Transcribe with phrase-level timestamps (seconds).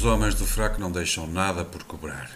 [0.00, 2.30] Os homens do fraco não deixam nada por cobrar.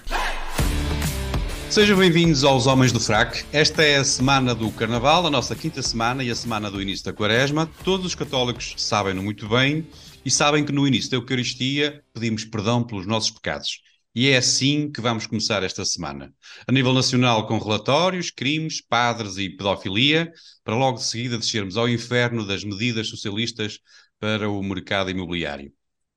[1.71, 3.38] Sejam bem-vindos aos Homens do Fraco.
[3.51, 7.06] Esta é a semana do Carnaval, a nossa quinta semana e a semana do início
[7.06, 7.67] da Quaresma.
[7.82, 9.88] Todos os católicos sabem-no muito bem
[10.27, 13.81] e sabem que no início da Eucaristia pedimos perdão pelos nossos pecados.
[14.15, 16.34] E é assim que vamos começar esta semana.
[16.69, 20.30] A nível nacional, com relatórios, crimes, padres e pedofilia,
[20.62, 23.78] para logo de seguida descermos ao inferno das medidas socialistas
[24.20, 25.73] para o mercado imobiliário.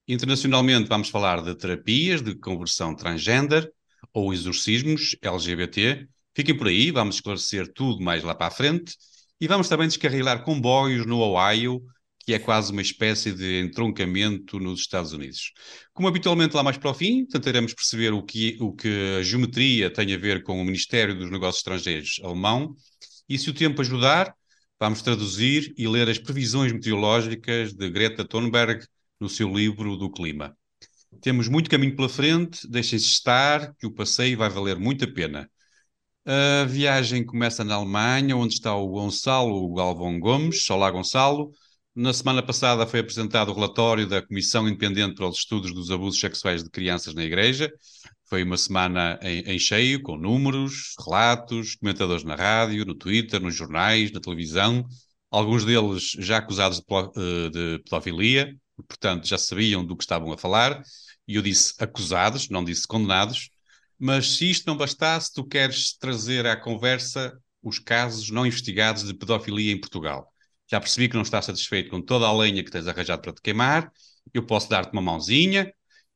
[0.08, 3.70] Internacionalmente, vamos falar de terapias de conversão transgender
[4.14, 6.08] ou exorcismos LGBT.
[6.36, 8.96] Fiquem por aí, vamos esclarecer tudo mais lá para a frente.
[9.40, 11.84] E vamos também descarrilar comboios no Ohio
[12.28, 15.54] que é quase uma espécie de entroncamento nos Estados Unidos.
[15.94, 19.90] Como habitualmente lá mais para o fim, tentaremos perceber o que, o que a geometria
[19.90, 22.76] tem a ver com o Ministério dos Negócios Estrangeiros alemão
[23.30, 24.36] e, se o tempo ajudar,
[24.78, 28.86] vamos traduzir e ler as previsões meteorológicas de Greta Thunberg
[29.20, 30.56] no seu livro do clima.
[31.22, 35.50] Temos muito caminho pela frente, deixem-se estar, que o passeio vai valer muito a pena.
[36.26, 40.70] A viagem começa na Alemanha, onde está o Gonçalo Galvão Gomes.
[40.70, 41.52] Olá, Gonçalo.
[41.96, 46.20] Na semana passada foi apresentado o relatório da Comissão Independente para os Estudos dos Abusos
[46.20, 47.72] Sexuais de Crianças na Igreja.
[48.26, 53.56] Foi uma semana em, em, cheio, com números, relatos, comentadores na rádio, no Twitter, nos
[53.56, 54.86] jornais, na televisão,
[55.32, 60.38] alguns deles já acusados de, eh, de pedofilia, portanto já sabiam do que estavam a
[60.38, 60.82] falar.
[61.28, 63.50] E eu disse acusados, não disse condenados.
[64.00, 69.14] Mas se isto não bastasse, tu queres trazer à conversa os casos não investigados de
[69.14, 70.32] pedofilia em Portugal
[70.70, 73.42] já percebi que não estás satisfeito com toda a lenha que tens arranjado para te
[73.42, 73.92] queimar,
[74.34, 75.72] eu posso dar-te uma mãozinha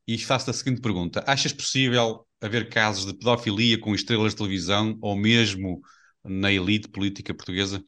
[0.06, 4.96] e faço-te a seguinte pergunta: achas possível haver casos de pedofilia com estrelas de televisão
[5.00, 5.80] ou mesmo
[6.22, 7.82] na elite política portuguesa?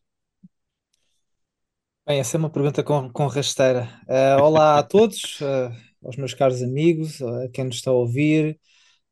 [2.07, 3.89] Bem, essa é uma pergunta com, com rasteira.
[4.07, 5.73] Uh, olá a todos, uh,
[6.05, 8.61] aos meus caros amigos, a quem nos está a ouvir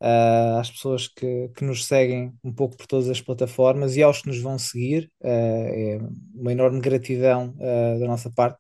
[0.03, 4.21] uh, às pessoas que, que nos seguem um pouco por todas as plataformas e aos
[4.21, 5.11] que nos vão seguir.
[5.23, 5.99] É
[6.35, 7.55] uma enorme gratidão
[7.99, 8.59] da nossa parte.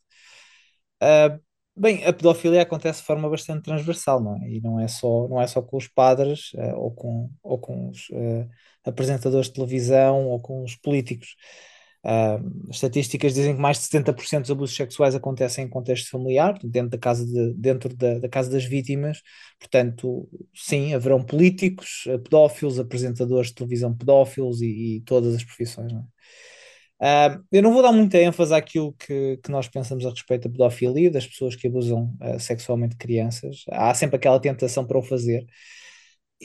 [1.76, 4.48] bem, a pedofilia acontece de forma bastante transversal, não é?
[4.48, 8.08] E não é só, não é só com os padres ou com, ou com os
[8.84, 11.36] apresentadores de televisão ou com os políticos.
[12.04, 16.90] Uh, estatísticas dizem que mais de 70% dos abusos sexuais acontecem em contexto familiar, dentro
[16.90, 19.22] da casa, de, dentro da, da, casa das vítimas.
[19.58, 25.92] Portanto, sim, haverão políticos, eh, pedófilos, apresentadores de televisão pedófilos e, e todas as profissões.
[25.92, 27.36] Não é?
[27.36, 30.52] uh, eu não vou dar muita ênfase àquilo que, que nós pensamos a respeito da
[30.52, 33.64] pedofilia, das pessoas que abusam uh, sexualmente de crianças.
[33.70, 35.46] Há sempre aquela tentação para o fazer.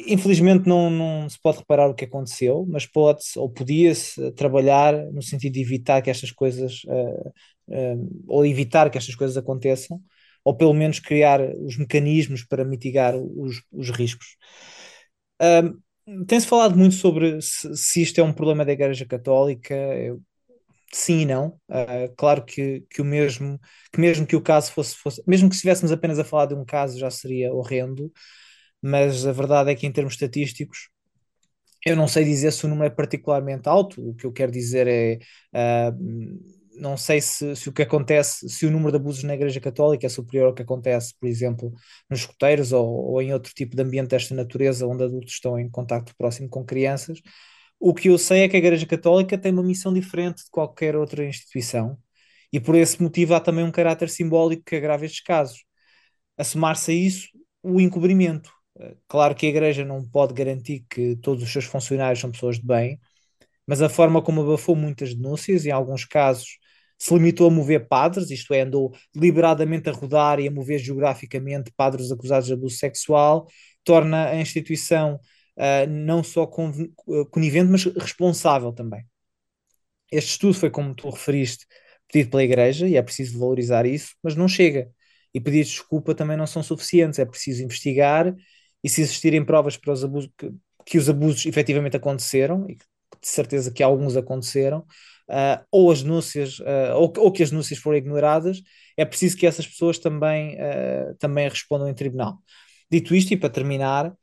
[0.05, 5.23] Infelizmente não, não, se pode reparar o que aconteceu, mas pode-se ou podia-se trabalhar no
[5.23, 7.29] sentido de evitar que estas coisas uh,
[7.69, 9.99] uh, ou evitar que estas coisas aconteçam,
[10.43, 14.37] ou pelo menos criar os mecanismos para mitigar os, os riscos.
[15.41, 19.73] Uh, Tem-se falado muito sobre se, se, isto é um problema da Igreja Católica.
[19.73, 20.21] Eu,
[20.93, 21.59] sim e não.
[22.15, 23.59] claro que, que o mesmo
[23.91, 26.63] que mesmo que o caso fosse, fosse mesmo que estivéssemos apenas a falar de um
[26.63, 28.11] caso já seria horrendo
[28.81, 30.89] mas a verdade é que em termos estatísticos
[31.85, 34.87] eu não sei dizer se o número é particularmente alto, o que eu quero dizer
[34.87, 35.19] é
[35.53, 39.59] uh, não sei se, se, o que acontece, se o número de abusos na Igreja
[39.59, 41.73] Católica é superior ao que acontece, por exemplo,
[42.09, 45.69] nos escuteiros ou, ou em outro tipo de ambiente desta natureza, onde adultos estão em
[45.69, 47.19] contato próximo com crianças.
[47.79, 50.95] O que eu sei é que a Igreja Católica tem uma missão diferente de qualquer
[50.95, 51.97] outra instituição
[52.51, 55.65] e por esse motivo há também um caráter simbólico que agrava estes casos.
[56.37, 57.29] A somar-se a isso,
[57.63, 58.51] o encobrimento.
[59.07, 62.65] Claro que a Igreja não pode garantir que todos os seus funcionários são pessoas de
[62.65, 62.99] bem,
[63.65, 66.57] mas a forma como abafou muitas denúncias, em alguns casos
[66.97, 71.71] se limitou a mover padres, isto é, andou deliberadamente a rodar e a mover geograficamente
[71.75, 73.47] padres acusados de abuso sexual,
[73.83, 75.19] torna a instituição
[75.57, 79.05] uh, não só conivente, mas responsável também.
[80.11, 81.65] Este estudo foi, como tu referiste,
[82.11, 84.89] pedido pela Igreja, e é preciso valorizar isso, mas não chega.
[85.33, 88.33] E de desculpa também não são suficientes, é preciso investigar
[88.83, 90.51] e se existirem provas para os abusos, que,
[90.85, 94.79] que os abusos efetivamente aconteceram, e de certeza que alguns aconteceram,
[95.29, 98.61] uh, ou as denúncias, uh, ou, ou, que as denúncias foram ignoradas,
[98.95, 102.37] é preciso que essas pessoas também, uh, também respondam em tribunal.
[102.89, 104.13] Dito isto, e para terminar,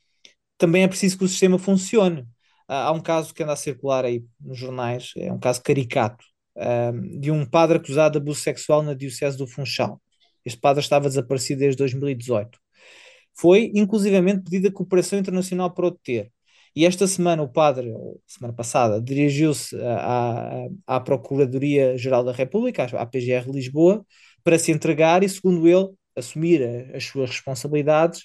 [0.58, 2.26] também é preciso que o sistema funcione.
[2.68, 6.24] há um caso que anda a circular aí nos jornais, é um caso caricato,
[7.18, 10.00] de um padre acusado de abuso sexual na Diocese do Funchal.
[10.44, 12.63] Este padre estava desaparecido desde 2018
[13.36, 16.30] foi inclusivamente pedida cooperação internacional para o deter.
[16.76, 17.92] E esta semana o padre,
[18.26, 24.04] semana passada, dirigiu-se à, à, Procuradoria-Geral da República, à PGR Lisboa,
[24.42, 28.24] para se entregar e, segundo ele, assumir as suas responsabilidades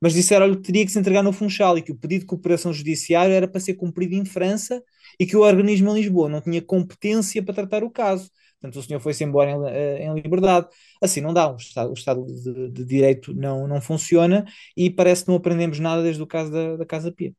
[0.00, 2.72] mas disseram-lhe que teria que se entregar no Funchal e que o pedido de cooperação
[2.72, 4.82] judiciária era para ser cumprido em França
[5.18, 8.30] e que o organismo em Lisboa não tinha competência para tratar o caso.
[8.62, 10.68] Portanto, o senhor foi-se embora em, eh, em, liberdade.
[11.02, 14.44] Assim não dá, o Estado, o estado de, de, Direito não, não funciona
[14.76, 17.34] e parece que não aprendemos nada desde o caso da, da Casa Pia.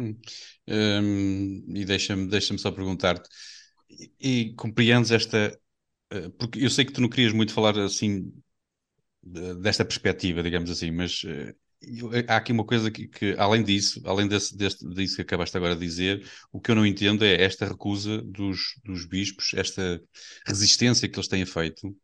[0.00, 0.16] Hum.
[0.68, 3.28] Um, e deixa-me deixa só perguntar-te,
[3.88, 5.56] e, e compreendes esta,
[6.12, 8.32] uh, porque eu sei que tu não querias muito falar assim
[9.22, 11.54] desta perspectiva, digamos assim, mas uh,
[12.28, 15.74] há aqui uma coisa que, que além disso, além desse, desse, disso que acabaste agora
[15.74, 20.00] de dizer, o que eu não entendo é esta recusa dos, dos bispos, esta
[20.46, 21.94] resistência que eles têm feito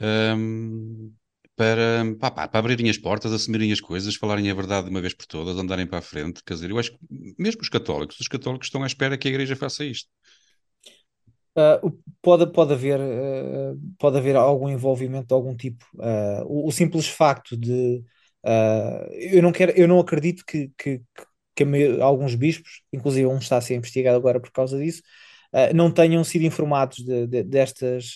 [0.00, 1.12] um,
[1.56, 5.00] para, pá, pá, para abrirem as portas, assumirem as coisas, falarem a verdade de uma
[5.00, 6.42] vez por todas, andarem para a frente.
[6.44, 6.98] Quer dizer, eu acho que
[7.36, 10.08] mesmo os católicos, os católicos estão à espera que a Igreja faça isto.
[11.56, 15.84] Uh, pode, pode, haver, uh, pode haver algum envolvimento de algum tipo.
[15.94, 18.04] Uh, o, o, simples facto de.
[19.12, 21.00] Eu, não quero, eu não acredito que, que,
[21.54, 21.64] que
[22.00, 25.02] alguns bispos, inclusive um está a ser investigado agora por causa disso,
[25.74, 28.14] não tenham sido informados de, de, destas.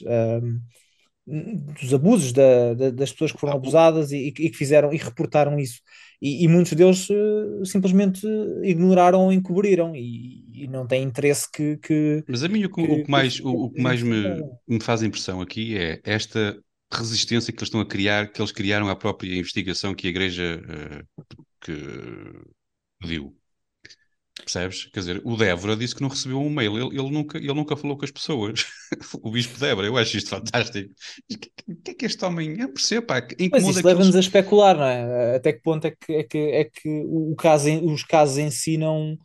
[1.27, 5.81] dos abusos da, das pessoas que foram abusadas e, e, que fizeram e reportaram isso
[6.23, 8.25] e, e muitos deles uh, simplesmente
[8.63, 12.87] ignoraram ou encobriram e, e, não têm interesse que, que mas a mim o que,
[12.87, 14.23] que, o que mais o, o, que mais me,
[14.69, 16.57] me faz impressão aqui é esta
[16.99, 20.63] resistência que eles estão a criar que eles criaram à própria investigação que a igreja
[20.63, 21.73] uh, que
[23.01, 23.37] pediu
[24.41, 24.87] Percebes?
[24.87, 27.77] Quer dizer, o Débora disse que não recebeu um mail, ele, ele, nunca, ele nunca
[27.77, 28.65] falou com as pessoas.
[29.23, 30.91] o Bispo Débora, eu acho isto fantástico.
[31.31, 31.51] O que,
[31.85, 32.59] que, é que este homem.
[32.59, 33.27] Eu percebo, pá.
[33.51, 35.37] Mas isso leva-nos a especular, não é?
[35.37, 38.77] Até que ponto é que, é que, é que o caso, os casos em si
[38.77, 39.17] não.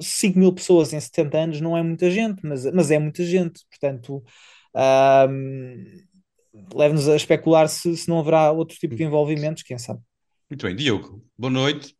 [0.00, 3.60] 5 mil pessoas em 70 anos não é muita gente, mas, mas é muita gente.
[3.68, 4.22] Portanto,
[6.74, 10.00] leva-nos a especular se, se não haverá outro tipo de envolvimentos, quem sabe.
[10.50, 11.96] Muito bem, Diogo, boa noite.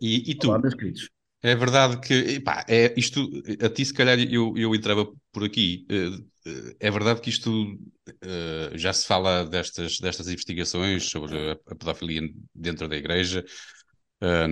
[0.00, 0.48] E, e tu?
[0.48, 1.08] Olá, meus queridos.
[1.42, 3.26] É verdade que, pá, é, isto,
[3.64, 5.86] a ti se calhar eu, eu entrava por aqui.
[5.88, 11.74] Eh, eh, é verdade que isto uh, já se fala destas, destas investigações sobre a,
[11.74, 13.44] pedofilia dentro da igreja,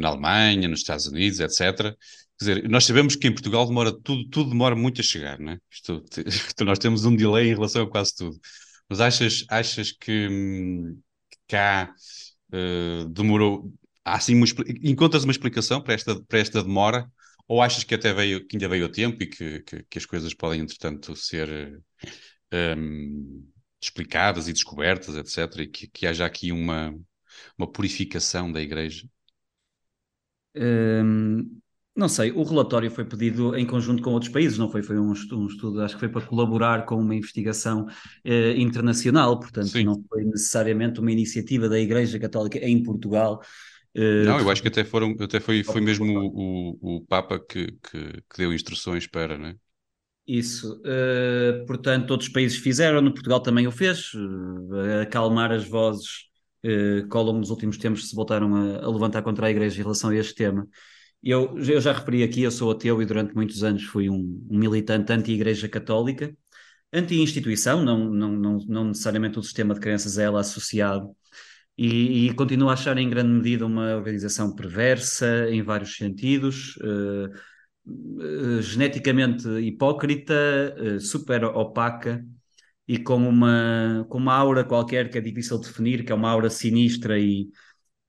[0.01, 1.95] na Alemanha, nos Estados Unidos, etc.
[2.39, 5.59] Quer dizer, nós sabemos que em Portugal demora tudo, tudo demora muito a chegar, né?
[5.71, 8.41] Isto, isto, nós temos um delay em relação a quase tudo.
[8.89, 11.01] Mas achas, achas que, hum,
[11.31, 11.95] que cá
[12.53, 13.73] uh, demorou,
[14.05, 14.47] há assim uma,
[14.83, 17.11] encontras uma explicação para esta, para esta demora?
[17.47, 20.05] Ou achas que até veio, que ainda veio o tempo e que, que, que as
[20.07, 21.83] coisas podem, entretanto, ser
[22.53, 23.51] um,
[23.81, 26.95] explicadas e descobertas, etc., e que, que haja aqui uma,
[27.57, 29.09] uma purificação da Igreja?
[30.55, 31.61] Um,
[31.99, 34.83] não sei, o relatório foi pedido em conjunto com outros países, não foi?
[34.83, 37.87] Foi um, um estudo, acho que foi para colaborar com uma investigação
[38.25, 39.85] eh, internacional, portanto, Sim.
[39.85, 43.43] não foi necessariamente uma iniciativa da Igreja Católica em Portugal
[43.97, 47.41] Uh, não, eu acho que até, foram, até foi, foi mesmo o, o, o Papa
[47.41, 49.57] que, que, que, deu instruções para, né?
[50.27, 56.27] Isso, uh, portanto, outros países fizeram, no Portugal também o fez, uh, acalmar as vozes
[56.65, 59.81] uh, que ao longo dos últimos tempos se voltaram a, a, levantar contra a Igreja
[59.81, 60.69] em relação a este tema.
[61.23, 64.59] Eu, eu já referi aqui, eu sou ateu e durante muitos anos fui um, um
[64.59, 66.35] militante anti-Igreja Católica,
[66.93, 71.15] anti-instituição, não, não, não, não necessariamente o sistema de crenças a ela associado,
[71.77, 77.29] e, e continuo a achar em grande medida uma organização perversa em vários sentidos, uh,
[77.87, 80.35] uh, geneticamente hipócrita,
[80.79, 82.25] uh, super opaca
[82.87, 86.31] e com uma, com uma aura qualquer que é difícil de definir, que é uma
[86.31, 87.49] aura sinistra e,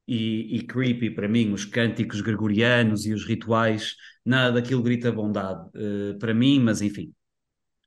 [0.10, 5.62] e, e, creepy para mim, os cânticos gregorianos e os rituais, nada daquilo grita bondade
[5.78, 7.14] uh, para mim, mas enfim,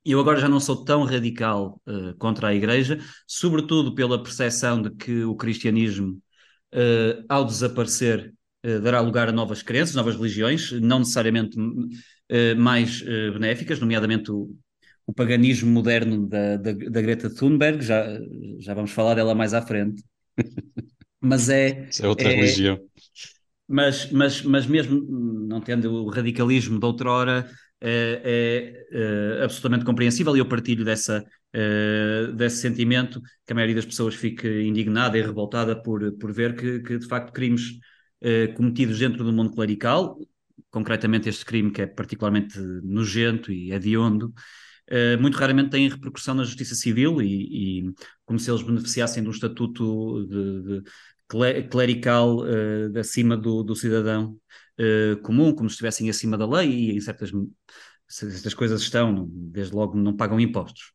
[0.05, 4.91] eu agora já não sou tão radical uh, contra a Igreja, sobretudo pela percepção de
[4.91, 6.21] que o cristianismo,
[6.73, 8.33] uh, ao desaparecer,
[8.81, 11.57] dará lugar a novas crenças, novas religiões, não necessariamente
[12.55, 14.55] mais benéficas, nomeadamente o,
[15.05, 18.05] o paganismo moderno da, da, da, Greta Thunberg, já,
[18.59, 20.01] já vamos falar dela mais à frente.
[21.23, 21.87] Mas é.
[21.89, 22.77] Isso é outra é, religião.
[23.67, 25.01] Mas, mas, mas mesmo
[25.47, 27.49] não tendo o radicalismo de outrora,
[27.85, 31.21] é, é, absolutamente compreensível e eu partilho dessa,
[31.53, 36.55] uh, desse sentimento que a maioria das pessoas fique indignada e revoltada por, por ver
[36.55, 37.71] que, que de facto crimes
[38.21, 40.17] uh, cometidos dentro do mundo clerical,
[40.69, 44.33] concretamente este crime que é particularmente nojento e hediondo,
[44.89, 47.93] uh, muito raramente têm repercussão na justiça civil e, e,
[48.25, 50.83] como se eles beneficiassem de um estatuto de, de
[51.69, 52.39] clerical
[52.99, 54.37] acima do, do cidadão
[54.79, 57.31] uh, comum, como se estivessem acima da lei, e em certas,
[58.07, 60.93] certas coisas estão, desde logo não pagam impostos.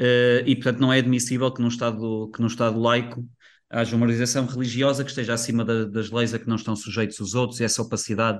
[0.00, 3.26] Uh, e, portanto, não é admissível que num Estado, que num estado laico
[3.68, 7.20] haja uma organização religiosa que esteja acima da, das leis a que não estão sujeitos
[7.20, 8.38] os outros e essa opacidade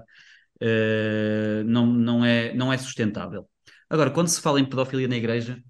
[0.63, 3.49] uh, não, não, é, não é sustentável.
[3.89, 5.63] Agora, quando se fala em pedofilia na Igreja,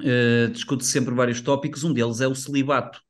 [0.00, 3.00] uh, discute-se sempre vários tópicos, um deles é o celibato.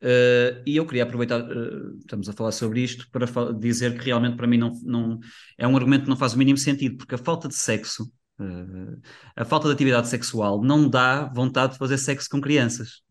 [0.00, 4.36] Uh, e eu queria aproveitar, uh, estamos a falar sobre isto, para dizer que realmente
[4.36, 5.18] para mim não, não
[5.56, 8.04] é um argumento que não faz o mínimo sentido, porque a falta de sexo,
[8.38, 9.00] uh,
[9.34, 13.02] a falta de atividade sexual não dá vontade de fazer sexo com crianças.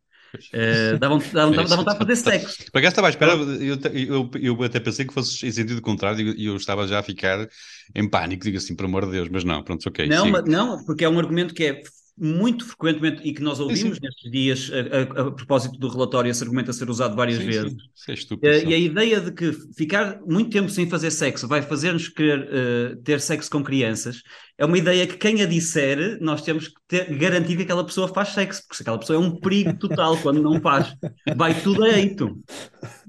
[0.53, 2.71] Uh, dá, vontade, dá, dá vontade de fazer sexo.
[2.71, 6.33] Por acaso estava à espera, eu, eu, eu, até pensei que fosse em sentido contrário
[6.37, 7.47] e eu estava já a ficar
[7.93, 10.07] em pânico, digo assim, por amor de Deus, mas não, pronto, ok.
[10.07, 11.81] Não, mas, não porque é um argumento que é
[12.19, 13.99] muito frequentemente e que nós ouvimos sim, sim.
[14.01, 17.45] nestes dias a, a, a, propósito do relatório, esse argumento a ser usado várias sim,
[17.45, 17.75] vezes.
[18.07, 21.61] É estúpido, uh, e a ideia de que ficar muito tempo sem fazer sexo vai
[21.61, 24.23] fazer-nos querer uh, ter sexo com crianças
[24.57, 28.07] é uma ideia que quem a disser, nós temos que ter, garantir que aquela pessoa
[28.07, 30.95] faz sexo, porque se aquela pessoa é um perigo total quando não faz,
[31.35, 32.35] vai tudo a eito.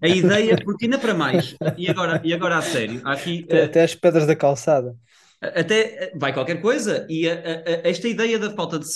[0.03, 3.45] A ideia, porque ainda para mais, e agora, e agora a sério, aqui.
[3.45, 4.95] Até, uh, até as pedras da calçada
[5.41, 8.87] até vai qualquer coisa e a, a, esta ideia da falta de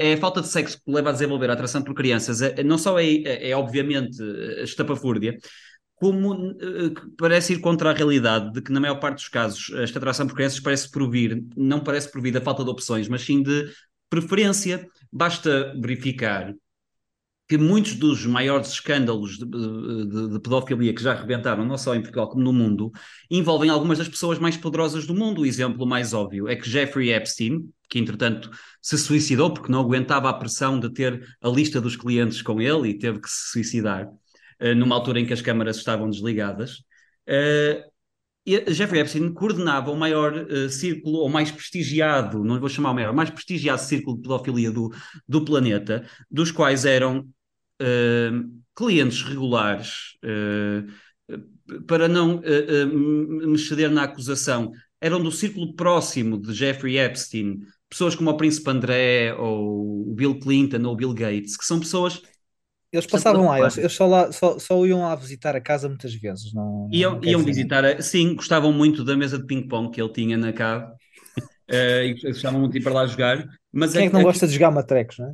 [0.00, 2.40] é a falta de sexo que leva a desenvolver a atração por crianças.
[2.42, 4.22] É, não só é, é, é obviamente
[4.62, 5.36] estapafúrdia
[5.96, 6.54] como
[7.16, 10.34] parece ir contra a realidade de que na maior parte dos casos esta atração por
[10.34, 13.70] crianças parece provir não parece provir da falta de opções mas sim de
[14.12, 14.86] preferência.
[15.10, 16.54] Basta verificar
[17.52, 22.00] que muitos dos maiores escândalos de, de, de, pedofilia que já arrebentaram, não só em
[22.00, 22.90] Portugal como no mundo,
[23.30, 25.42] envolvem algumas das pessoas mais poderosas do mundo.
[25.42, 30.30] O exemplo mais óbvio é que Jeffrey Epstein, que entretanto se suicidou porque não aguentava
[30.30, 34.06] a pressão de ter a lista dos clientes com ele e teve que se suicidar,
[34.06, 36.78] uh, numa altura em que as câmaras estavam desligadas.
[37.28, 37.84] Uh,
[38.72, 43.12] Jeffrey Epstein coordenava o maior uh, círculo, ou mais prestigiado, não vou chamar o maior,
[43.12, 44.90] mais prestigiado círculo de pedofilia do,
[45.28, 47.28] do planeta, dos quais eram
[48.74, 56.52] clientes regulares, uh, para não uh, me ceder na acusação, eram do círculo próximo de
[56.52, 61.56] Jeffrey Epstein, pessoas como o Príncipe André, ou o Bill Clinton, ou o Bill Gates,
[61.56, 62.22] que são pessoas
[62.92, 66.14] eles passavam lá, eles, eles só, lá só, só, iam lá visitar a casa muitas
[66.14, 66.52] vezes.
[66.52, 70.12] Não, iam, não iam visitar, a, sim, gostavam muito da mesa de ping-pong que ele
[70.12, 73.48] tinha na cave uh, e gostavam muito de ir para lá jogar.
[73.72, 75.32] Mas Quem é que não gosta de jogar matrecos, não é?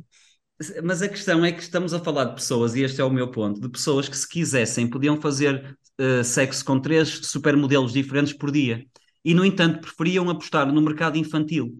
[0.83, 3.31] Mas a questão é que estamos a falar de pessoas, e este é o meu
[3.31, 8.51] ponto, de pessoas que, se quisessem, podiam fazer uh, sexo com três supermodelos diferentes por
[8.51, 8.85] dia.
[9.23, 11.73] E, no entanto, preferiam apostar no mercado infantil.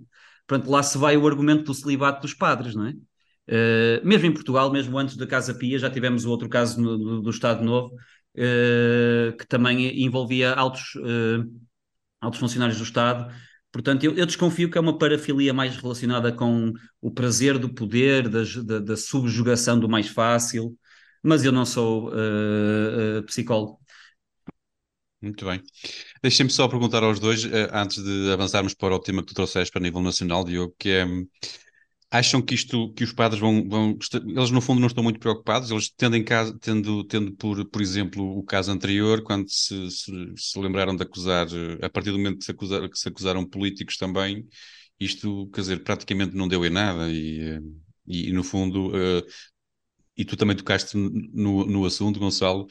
[0.47, 2.91] Portanto, lá se vai o argumento do celibato dos padres, não é?
[3.49, 6.97] Uh, mesmo em Portugal, mesmo antes da Casa Pia, já tivemos o outro caso no,
[6.97, 10.93] do, do, Estado Novo, uh, que também envolvia altos,
[12.21, 13.29] altos funcionários do Estado
[13.71, 18.27] Portanto, eu, eu, desconfio que é uma parafilia mais relacionada com o prazer do poder,
[18.27, 20.75] da, da, da subjugação do mais fácil,
[21.21, 23.79] mas eu não sou uh, uh, psicólogo.
[25.21, 25.61] Muito bem.
[26.23, 29.71] Deixem-me só perguntar aos dois, uh, antes de avançarmos para o tema que tu trouxeste
[29.71, 31.05] para nível nacional, Diogo, que é
[32.11, 35.69] acham que isto, que os padres vão, vão eles no fundo não estão muito preocupados,
[35.69, 40.11] eles tendo em caso, tendo, tendo por, por exemplo, o caso anterior, quando se, se,
[40.35, 41.47] se lembraram de acusar,
[41.81, 44.47] a partir do momento que se, acusar, que se acusaram políticos também,
[44.99, 47.59] isto, quer dizer, praticamente não deu em nada e,
[48.07, 49.23] e, e no fundo, uh,
[50.17, 52.67] e tu também tocaste no, no assunto, Gonçalo,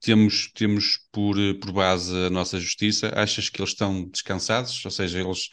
[0.00, 4.84] temos, temos por, por base a nossa justiça, achas que eles estão descansados?
[4.84, 5.48] Ou seja, eles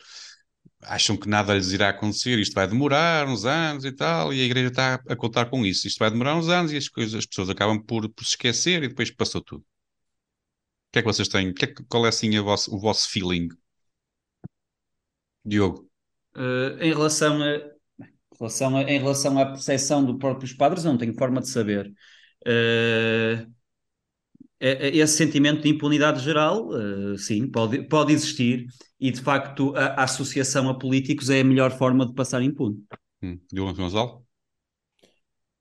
[0.85, 4.43] acham que nada lhes irá acontecer, isto vai demorar uns anos e tal, e a
[4.45, 5.87] igreja está a contar com isso.
[5.87, 8.83] Isto vai demorar uns anos e as coisas, as pessoas acabam por, por se esquecer
[8.83, 9.61] e depois passou tudo.
[9.61, 9.65] O
[10.93, 11.53] que é que vocês têm?
[11.53, 13.49] Que é que, qual é assim o vosso feeling?
[15.43, 15.89] Diogo?
[16.35, 17.73] Uh, em relação a,
[18.37, 21.91] relação a, em relação à percepção dos próprios padres, não tenho forma de saber.
[22.45, 23.51] Uh,
[24.63, 28.65] esse sentimento de impunidade geral, uh, sim, pode, pode existir,
[28.99, 32.77] e de facto a, a, associação a políticos é a melhor forma de passar impune.
[33.21, 33.37] Hum.
[33.51, 34.23] Diogo Gonçalo?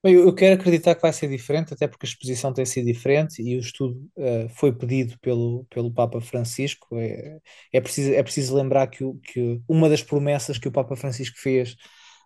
[0.04, 3.40] Bem, eu quero acreditar que vai ser diferente, até porque a exposição tem sido diferente
[3.40, 6.96] e o estudo uh, foi pedido pelo, pelo Papa Francisco.
[6.96, 7.38] É,
[7.72, 11.36] é, preciso, é preciso lembrar que, o, que uma das promessas que o Papa Francisco
[11.38, 11.76] fez,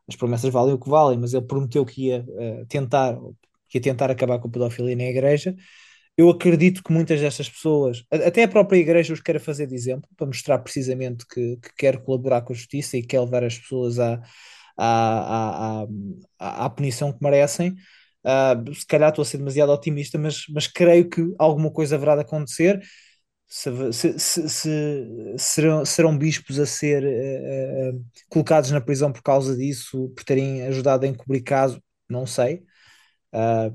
[0.09, 3.15] as promessas valem o que valem, mas ele prometeu que ia uh, tentar,
[3.69, 5.55] que ia tentar acabar com a pedofilia na igreja
[6.17, 10.09] eu acredito que muitas destas pessoas, até a própria igreja os quer fazer de exemplo,
[10.17, 13.99] para mostrar precisamente que, que quer colaborar com a justiça e quer levar as pessoas
[13.99, 14.23] à,
[14.77, 15.87] à, à,
[16.39, 17.75] à, à punição que merecem.
[18.25, 22.17] Uh, se calhar estou a ser demasiado otimista, mas, mas creio que alguma coisa haverá
[22.17, 22.81] de acontecer.
[23.49, 29.23] Se, se, se, se serão, serão bispos a ser uh, uh, colocados na prisão por
[29.23, 32.65] causa disso, por terem ajudado a encobrir caso, não sei.
[33.33, 33.71] Uh,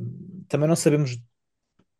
[0.49, 1.17] também não sabemos,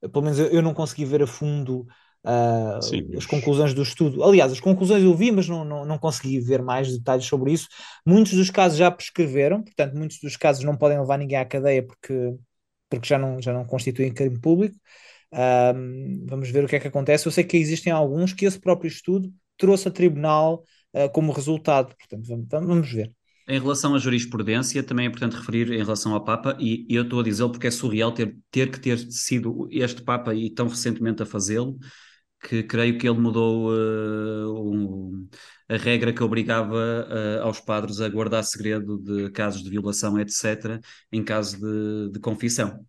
[0.10, 1.88] pelo menos eu, eu não consegui ver a fundo
[2.25, 4.24] uh, Sim, as conclusões do estudo.
[4.24, 7.67] Aliás, as conclusões eu vi, mas não, não, não consegui ver mais detalhes sobre isso.
[8.05, 11.86] Muitos dos casos já prescreveram, portanto, muitos dos casos não podem levar ninguém à cadeia
[11.86, 12.34] porque,
[12.89, 14.75] porque já, não, já não constituem crime público.
[15.34, 17.27] Uh, vamos ver o que é que acontece.
[17.27, 21.96] Eu sei que existem alguns que esse próprio estudo trouxe a tribunal uh, como resultado,
[21.96, 23.15] portanto, vamos, vamos ver.
[23.51, 27.03] Em relação à jurisprudência, também é importante referir em relação ao Papa, e, e eu
[27.03, 30.70] estou a dizê-lo porque é surreal ter, ter que ter sido este Papa e tão
[30.70, 31.77] recentemente a fazê-lo,
[32.39, 35.27] que creio que ele mudou uh, um,
[35.67, 40.79] a regra que obrigava uh, aos padres a guardar segredo de casos de violação, etc.,
[41.12, 42.86] em caso de, de confissão.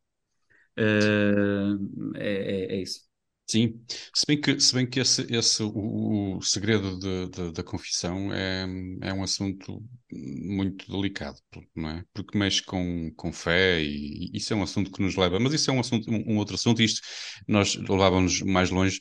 [0.78, 3.11] Uh, é, é, é, isso.
[3.52, 3.78] Sim,
[4.14, 8.32] se bem que, se bem que esse, esse o, o segredo de, de, da confissão
[8.32, 8.66] é,
[9.02, 11.36] é um assunto muito delicado,
[11.76, 12.04] não é?
[12.14, 15.52] Porque mexe com, com fé e, e isso é um assunto que nos leva, mas
[15.52, 17.02] isso é um, assunto, um, um outro assunto, isto
[17.46, 18.98] nós levávamos mais longe.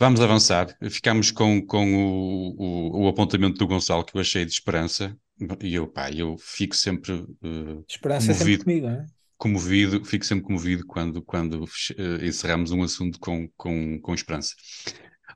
[0.00, 0.76] Vamos avançar.
[0.90, 5.16] Ficamos com, com o, o, o, apontamento do Gonçalo que eu achei de esperança.
[5.62, 7.12] E eu, pá, eu fico sempre.
[7.12, 9.06] Uh, esperança comovido, é sempre comigo, não é?
[9.36, 14.54] Comovido, fico sempre comovido quando, quando uh, encerramos um assunto com, com, com esperança.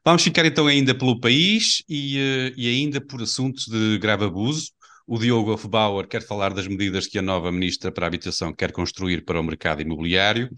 [0.04, 4.70] Vamos ficar então ainda pelo país e, uh, e ainda por assuntos de grave abuso.
[5.06, 8.72] O Diogo Hofbauer quer falar das medidas que a nova Ministra para a Habitação quer
[8.72, 10.48] construir para o mercado imobiliário.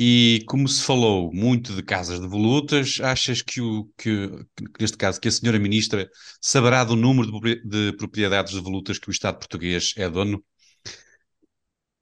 [0.00, 4.96] E como se falou muito de casas de volutas, achas que, o, que, que neste
[4.96, 6.08] caso, que a senhora ministra
[6.40, 10.44] saberá do número de, de propriedades de volutas que o Estado português é dono?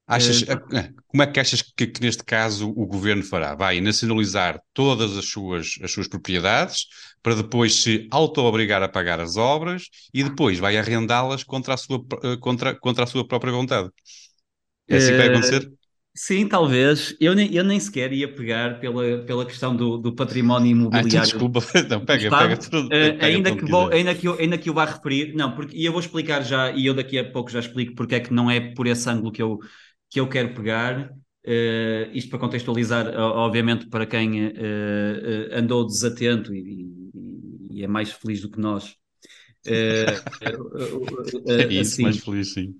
[0.06, 0.92] Achas, é...
[1.08, 3.54] Como é que achas que, que, neste caso o governo fará?
[3.56, 6.86] Vai nacionalizar todas as suas, as suas propriedades
[7.22, 12.04] para depois se auto-obrigar a pagar as obras e depois vai arrendá-las contra, a sua,
[12.22, 13.90] eh, contra, contra a sua própria vontade?
[14.88, 15.72] É assim que vai eh, acontecer?
[16.14, 17.14] Sim, talvez.
[17.20, 21.06] Eu nem, eu nem sequer ia pegar pela, pela questão do, do património imobiliário.
[21.06, 22.88] Ah, então, desculpa, não, pega, pega tudo.
[22.88, 25.84] Pega ainda, que vou, ainda, que eu, ainda que eu vá referir, não, porque, e
[25.84, 28.50] eu vou explicar já, e eu daqui a pouco já explico porque é que não
[28.50, 29.58] é por esse ângulo que eu,
[30.10, 31.10] que eu quero pegar.
[31.46, 34.50] Uh, isto para contextualizar, obviamente, para quem uh,
[35.52, 36.88] andou desatento e,
[37.70, 38.96] e, é mais feliz do que nós.
[39.66, 40.12] é
[41.72, 42.74] isso, assim, mais feliz, sim.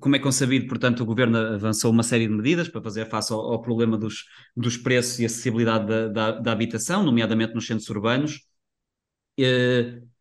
[0.00, 3.40] Como é concebido, portanto, o governo avançou uma série de medidas para fazer face ao,
[3.40, 4.24] ao problema dos,
[4.56, 8.40] dos preços e acessibilidade da, da, da habitação, nomeadamente nos centros urbanos.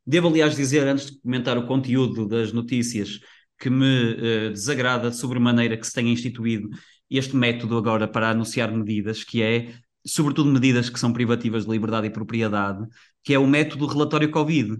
[0.10, 3.20] Devo, aliás, dizer, antes de comentar o conteúdo das notícias,
[3.60, 6.70] que me uh, desagrada de sobremaneira que se tenha instituído
[7.10, 9.74] este método agora para anunciar medidas, que é,
[10.06, 12.86] sobretudo, medidas que são privativas de liberdade e propriedade,
[13.24, 14.78] que é o método relatório Covid,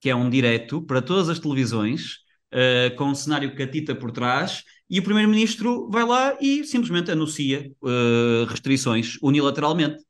[0.00, 2.18] que é um direto para todas as televisões
[2.52, 7.72] uh, com um cenário catita por trás, e o Primeiro-Ministro vai lá e simplesmente anuncia
[7.82, 10.02] uh, restrições unilateralmente.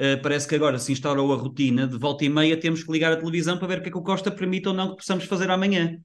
[0.00, 3.12] Uh, parece que agora se instaurou a rotina de volta e meia temos que ligar
[3.12, 5.24] a televisão para ver o que é que o Costa permite ou não que possamos
[5.24, 5.98] fazer amanhã.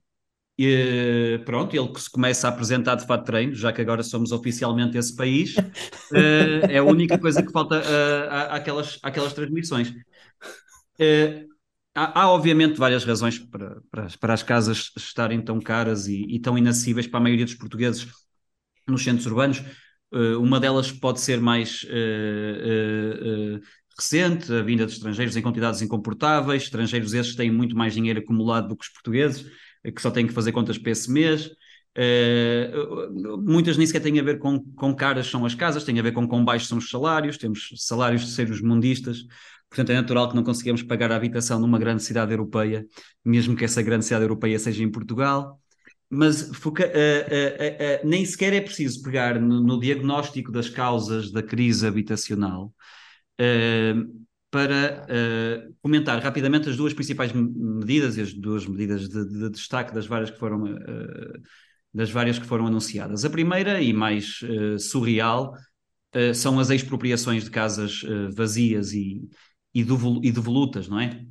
[0.57, 4.31] E, pronto, ele que se começa a apresentar de fato treino, já que agora somos
[4.31, 9.89] oficialmente esse país, uh, é a única coisa que falta uh, àquelas, àquelas transmissões.
[10.99, 11.55] Uh,
[11.97, 16.39] Há, há, obviamente várias razões para, para, para, as casas estarem tão caras e, e,
[16.41, 18.05] tão inacessíveis para a maioria dos portugueses
[18.85, 19.63] nos centros urbanos.
[20.11, 23.61] Uh, uma delas pode ser mais uh, uh,
[23.97, 26.63] recente, a vinda de estrangeiros em quantidades incomportáveis.
[26.63, 29.45] Estrangeiros esses têm muito mais dinheiro acumulado do que os portugueses,
[29.91, 31.49] que só têm que fazer contas para esse mês.
[33.43, 36.11] muitas nem sequer têm a ver com, com caras são as casas, têm a ver
[36.11, 37.37] com quão baixos são os salários.
[37.37, 39.25] Temos salários de seres mundistas
[39.75, 42.85] Portanto, é natural que não conseguimos pagar a habitação numa grande cidade europeia,
[43.23, 45.59] mesmo que essa grande cidade europeia seja em Portugal.
[46.09, 51.31] Mas foca, uh, uh, uh, nem sequer é preciso pegar no, no, diagnóstico das causas
[51.31, 52.73] da crise habitacional
[54.55, 55.05] para
[55.81, 60.31] comentar rapidamente as duas principais medidas e as duas medidas de, de destaque das várias
[60.31, 60.63] que foram
[61.93, 63.25] das várias que foram anunciadas.
[63.25, 64.39] A primeira e mais
[64.79, 65.53] surreal
[66.33, 68.01] são as expropriações de casas
[68.33, 69.27] vazias e,
[69.73, 71.25] e, do, e de volutas, não é?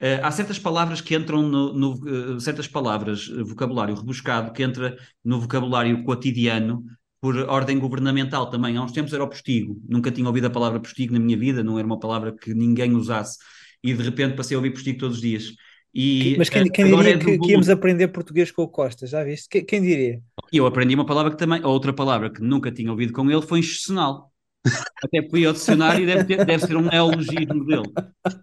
[0.00, 1.92] Uh, há certas palavras que entram no, no
[2.36, 6.84] uh, certas palavras, uh, vocabulário rebuscado, que entra no vocabulário cotidiano
[7.20, 8.76] por ordem governamental também.
[8.76, 9.80] Há uns tempos era o postigo.
[9.88, 12.94] Nunca tinha ouvido a palavra postigo na minha vida, não era uma palavra que ninguém
[12.94, 13.38] usasse.
[13.82, 15.52] E de repente passei a ouvir postigo todos os dias.
[15.94, 19.06] E, Mas quem, quem diria é que, que, íamos aprender português com o Costa?
[19.06, 19.48] Já viste?
[19.48, 20.20] Quem, quem diria?
[20.52, 23.60] Eu aprendi uma palavra que também, outra palavra que nunca tinha ouvido com ele foi
[23.60, 24.30] institucional.
[25.02, 27.90] Até fui ao dicionário e deve, ter, deve ser um neologismo dele.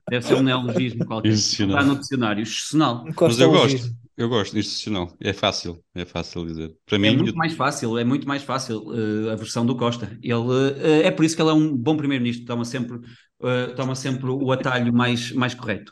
[0.09, 1.29] Deve ser um neologismo qualquer.
[1.29, 3.05] Está no dicionário, excepcional.
[3.21, 4.04] Mas eu gosto.
[4.17, 5.13] Eu gosto, institucional.
[5.19, 6.73] É fácil, é fácil dizer.
[6.85, 8.81] Para É mim, muito eu- mais fácil, é muito mais fácil
[9.27, 10.17] eh, a versão do Costa.
[10.21, 12.99] Ele, eh, é por isso que ele é um bom primeiro-ministro, toma sempre,
[13.43, 15.91] eh, toma sempre o atalho mais, mais correto.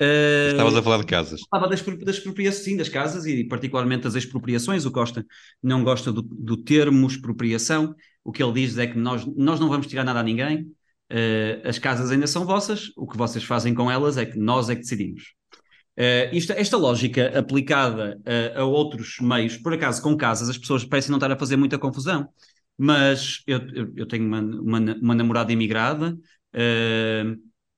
[0.00, 1.40] Estavas a falar de casas.
[1.50, 4.84] Falava das, das expropriações, sim, das casas e particularmente das expropriações.
[4.86, 5.24] O Costa
[5.62, 7.94] não gosta do, do termo expropriação.
[8.24, 10.66] O que ele diz é que nós, nós não vamos tirar nada a ninguém.
[11.64, 12.90] As casas ainda são vossas.
[12.96, 15.34] O que vocês fazem com elas é que nós é que decidimos.
[16.00, 20.84] Eh, isto- esta lógica aplicada eh, a outros meios, por acaso com casas, as pessoas
[20.84, 22.28] parecem não estar a fazer muita confusão,
[22.76, 26.16] mas eu, eu- eu tenho uma, uma, uma namorada imigrada,
[26.52, 27.24] eh,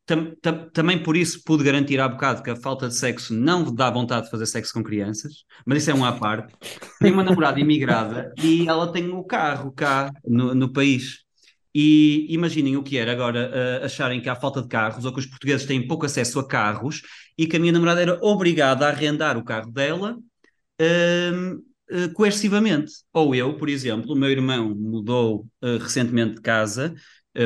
[0.06, 3.74] tam- tam- também por isso pude garantir há bocado que a falta de sexo não
[3.74, 6.54] dá vontade de fazer sexo com crianças, mas isso é um à parte.
[7.00, 11.24] Tenho uma namorada imigrada e ela tem o carro cá no, no país.
[11.74, 13.50] E imaginem o que era agora
[13.82, 16.46] eh, acharem que há falta de carros ou que os portugueses têm pouco acesso a
[16.46, 17.02] carros
[17.38, 20.18] e que a minha namorada era obrigada a arrendar o carro dela
[20.80, 22.92] hum, eh, coercivamente.
[23.12, 26.94] Ou eu, por exemplo, o meu irmão mudou eh, recentemente de casa,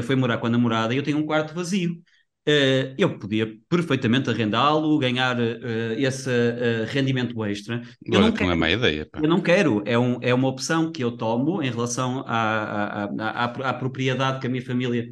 [0.06, 2.02] foi morar com a namorada e eu tenho um quarto vazio.
[2.46, 7.80] Eh, eu podia perfeitamente arrendá-lo, ganhar eh, esse eh, rendimento extra.
[8.04, 8.56] Eu não que não é quero.
[8.58, 9.06] má ideia.
[9.06, 9.18] pá.
[9.22, 13.04] Eu não quero, é, um, é uma opção que eu tomo em relação à, à,
[13.04, 15.10] à, à- propriedade que a minha família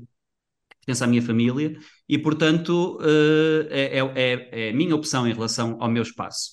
[0.85, 1.75] pertence à minha família
[2.09, 6.53] e, portanto, eh, é, é, é a minha opção em relação ao meu espaço.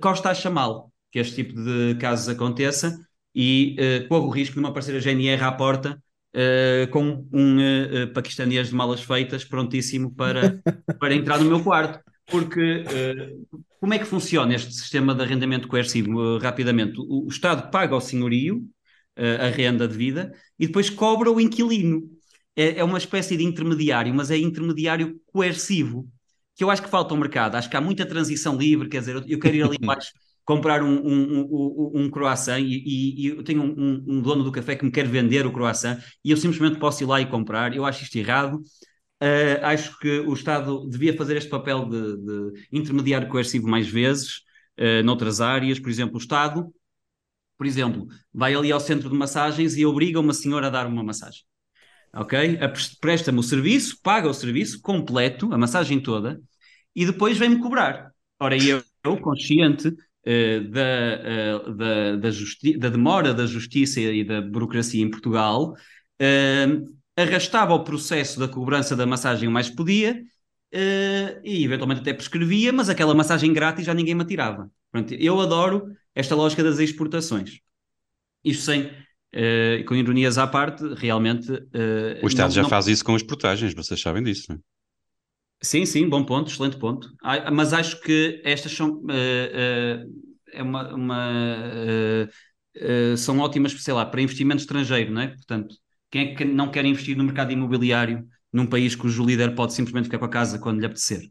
[0.00, 2.98] Costa acha mal que este tipo de casos aconteça
[3.34, 3.76] e
[4.08, 6.02] corre o risco de uma aparecer a GNR à porta
[6.34, 10.60] eh, com um eh, eh, paquistanês de malas feitas prontíssimo para,
[11.00, 12.00] para entrar no meu quarto.
[12.30, 12.84] Porque
[13.80, 16.36] como é que funciona este sistema de arrendamento coercivo?
[16.36, 18.62] Rapidamente, o, o Estado paga ao senhorio
[19.16, 22.08] a renda devida e depois cobra o inquilino
[22.54, 26.06] é, é uma espécie de intermediário, mas é intermediário coercivo,
[26.54, 27.54] que eu acho que falta ao mercado.
[27.54, 30.12] Acho que há muita transição livre, quer dizer, eu, eu quero ir ali embaixo
[30.48, 34.50] comprar um, um, um, um croissant e, e- e eu tenho um, um- dono do
[34.50, 37.76] café que me quer vender o croissant e eu simplesmente posso ir lá e comprar.
[37.76, 38.56] Eu acho isto errado.
[39.22, 44.38] Uh, acho que o Estado devia fazer este papel de, de intermediário coercivo mais vezes,
[44.80, 45.78] uh, noutras áreas.
[45.78, 46.72] Por exemplo, o Estado,
[47.58, 51.04] por exemplo, vai ali ao centro de massagens e obriga uma senhora a dar uma
[51.04, 51.42] massagem
[52.14, 52.58] ok?
[53.00, 56.40] Presta-me o serviço, paga o serviço completo, a massagem toda,
[56.96, 58.10] e depois vem-me cobrar.
[58.40, 59.92] Ora, eu, eu, consciente
[60.60, 65.74] da, eh, da, da, justi- da demora da justiça e da burocracia em Portugal,
[66.20, 66.66] eh,
[67.16, 70.22] arrastava o processo da cobrança da massagem o mais que podia,
[70.72, 74.70] eh, e eventualmente até prescrevia, mas aquela massagem grátis já ninguém me tirava.
[74.92, 77.60] Pronto, eu adoro esta lógica das exportações.
[78.44, 78.90] Isto sem,
[79.32, 81.50] eh, com ironias à parte, realmente.
[81.72, 84.56] eh, O Estado não- já não- faz isso com as portagens, vocês sabem disso, não
[84.56, 84.60] é?
[85.60, 87.12] Sim, sim, bom ponto, excelente ponto.
[87.22, 90.04] Ah, Mas acho que estas são, eh,
[90.54, 92.28] eh, é uma, uma,
[92.74, 95.28] eh, são ótimas, sei lá, para investimento estrangeiro, não é?
[95.28, 95.74] Portanto,
[96.10, 100.04] quem é que não quer investir no mercado imobiliário num país cujo líder pode simplesmente
[100.04, 101.28] ficar com a casa quando lhe apetecer?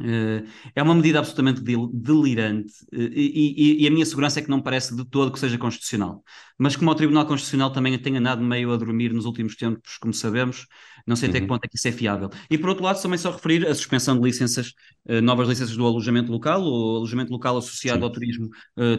[0.00, 0.44] Eh,
[0.76, 4.48] É uma medida absolutamente del- delirante eh, e, e- e a minha segurança é que
[4.50, 6.22] não parece de todo que seja constitucional.
[6.56, 10.14] Mas como o Tribunal Constitucional também tem andado meio a dormir nos últimos tempos, como
[10.14, 10.66] sabemos,
[11.06, 11.48] não sei até que Uhum.
[11.48, 12.30] ponto é que isso é fiável.
[12.50, 14.72] E por outro lado, também só referir a suspensão de licenças,
[15.06, 16.62] eh, novas licenças do alojamento local.
[16.62, 18.04] O alojamento local associado Sim.
[18.04, 18.48] ao turismo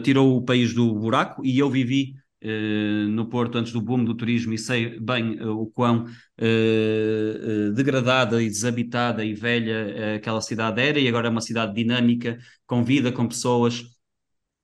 [0.02, 4.52] tirou o país do buraco e eu vivi no Porto antes do boom do turismo
[4.54, 6.06] e sei bem eh, o quão
[6.38, 11.40] eh, eh, degradada e desabitada e velha eh, aquela cidade era e agora é uma
[11.40, 13.84] cidade dinâmica, com vida, com pessoas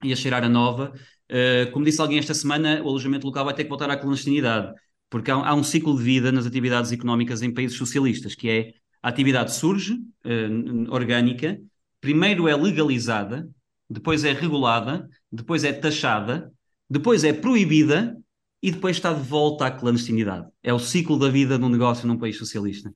[0.05, 0.93] e a cheirar a nova.
[1.29, 4.73] Eh, como disse alguém esta semana, o alojamento local vai ter que voltar à clandestinidade,
[5.11, 8.73] porque há, há um ciclo de vida nas atividades económicas em países socialistas, que é
[9.03, 10.49] a atividade surge, eh,
[10.89, 11.59] orgânica,
[12.01, 13.49] primeiro é legalizada,
[13.89, 16.53] depois é regulada, depois é taxada,
[16.89, 18.17] depois é proibida
[18.63, 20.49] e depois está de volta à clandestinidade.
[20.63, 22.93] É o ciclo da vida de um negócio num país socialista.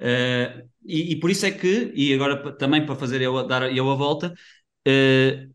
[0.00, 3.90] Eh, e, e por isso é que, e agora também para fazer eu dar eu
[3.90, 4.32] a volta,
[4.86, 5.48] eh,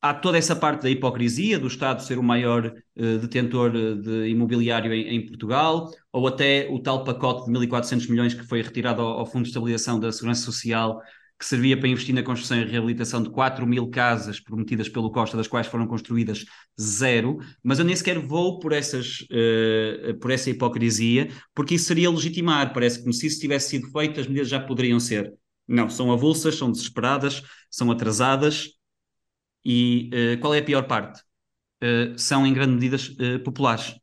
[0.00, 4.92] há toda essa parte da hipocrisia do Estado ser o maior eh, detentor de imobiliário
[4.92, 9.20] em, em Portugal, ou até o tal pacote de 1.400 milhões que foi retirado ao,
[9.20, 11.00] ao Fundo de Estabilização da Segurança Social,
[11.38, 15.36] que servia para investir na construção e reabilitação de 4 mil casas prometidas pelo Costa,
[15.36, 16.44] das quais foram construídas
[16.80, 22.10] zero, mas eu nem sequer vou por, essas, eh, por essa hipocrisia, porque isso seria
[22.10, 25.32] legitimar, parece como se isso tivesse sido feito, as medidas já poderiam ser.
[25.68, 28.70] Não, são avulsas, são desesperadas, são atrasadas,
[29.64, 31.22] e eh, qual é a pior parte?
[31.80, 32.96] Eh, são em grande medida
[33.44, 33.94] populares.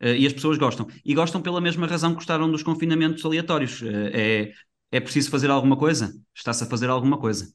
[0.00, 0.86] Eh, e as pessoas gostam.
[1.04, 3.82] E gostam pela mesma razão que gostaram dos confinamentos aleatórios.
[3.82, 4.52] Eh, é,
[4.94, 6.14] é preciso fazer alguma coisa?
[6.32, 7.52] Está-se a fazer alguma coisa.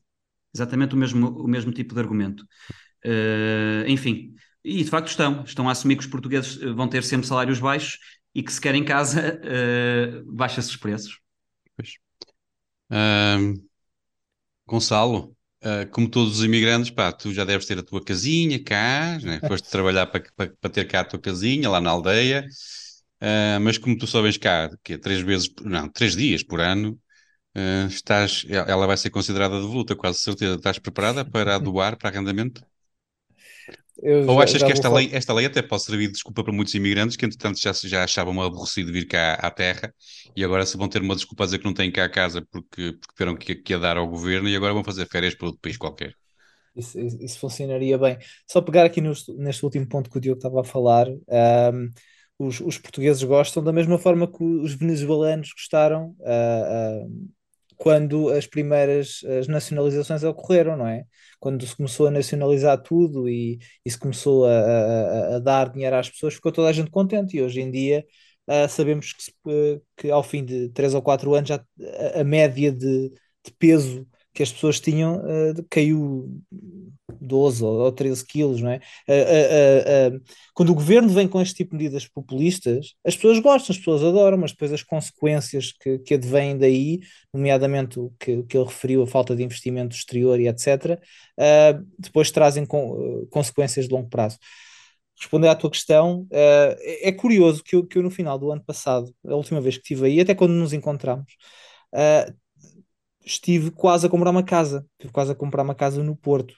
[0.53, 2.43] exatamente o mesmo, o mesmo tipo de argumento.
[3.05, 7.25] Uh, enfim, e de facto estão, estão a assumir que os portugueses vão ter sempre
[7.25, 7.97] salários baixos
[8.35, 11.19] e que se querem casa, uh, baixa-se os preços.
[11.77, 11.93] Pois.
[14.67, 19.17] Gonçalo, uh, como todos os imigrantes, pá, tu já deves ter a tua casinha cá,
[19.19, 19.39] né?
[19.47, 22.45] foste trabalhar para, para, para, ter cá a tua casinha lá na aldeia,
[23.21, 26.59] uh, mas como tu só vens cá, que é três vezes, não, três dias por
[26.59, 26.99] ano,
[27.55, 30.55] uh, estás, ela vai ser considerada devoluta, quase certeza.
[30.55, 32.63] Estás preparada para doar para arrendamento?
[34.01, 36.43] Eu Ou já, achas já que esta lei, esta lei até pode servir de desculpa
[36.43, 39.93] para muitos imigrantes que, entretanto, já, já achavam aborrecido vir cá à terra
[40.35, 42.41] e agora se vão ter uma desculpa a dizer que não têm cá a casa
[42.49, 45.47] porque, porque tiveram que, que a dar ao governo e agora vão fazer férias para
[45.47, 46.13] outro país qualquer.
[46.75, 48.17] Isso, isso funcionaria bem.
[48.49, 51.89] Só pegar aqui no, neste último ponto que o Diogo estava a falar, um,
[52.37, 57.29] os, os, portugueses gostam da mesma forma que os venezuelanos gostaram uh, uh,
[57.79, 61.05] quando as primeiras as nacionalizações ocorreram, não é?
[61.39, 65.95] quando se começou a nacionalizar tudo e, e se começou a, a, a, dar dinheiro
[65.95, 67.37] às pessoas, ficou toda a gente contente.
[67.37, 68.05] E hoje em dia
[68.47, 69.33] uh, sabemos que, se,
[69.97, 71.55] que, ao fim de 3 ou 4 anos já
[72.15, 74.05] a, a média de, de peso
[74.39, 76.41] que as pessoas tinham uh, caiu
[77.19, 78.77] 12 ou 13 quilos, não é?
[79.05, 80.21] Uh, uh,
[80.53, 84.01] quando o governo vem com este tipo de medidas populistas, as pessoas gostam, as pessoas
[84.01, 87.01] adoram, mas depois as consequências que, que advêm daí,
[87.33, 90.97] nomeadamente o que, que ele referiu, a falta de investimento exterior e etc.,
[91.97, 94.37] depois trazem com, consequências de longo prazo.
[95.19, 98.63] Responder à tua questão, é, é curioso que eu, que eu no final do ano
[98.63, 101.33] passado, a última vez que estive aí, até quando nos encontramos,
[103.29, 104.85] estive quase a comprar uma casa.
[104.93, 106.55] Estive quase a comprar uma casa no Porto,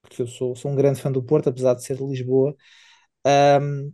[0.00, 2.54] porque eu sou, sou um grande fã do Porto, apesar de ser de Lisboa.
[3.26, 3.92] Um,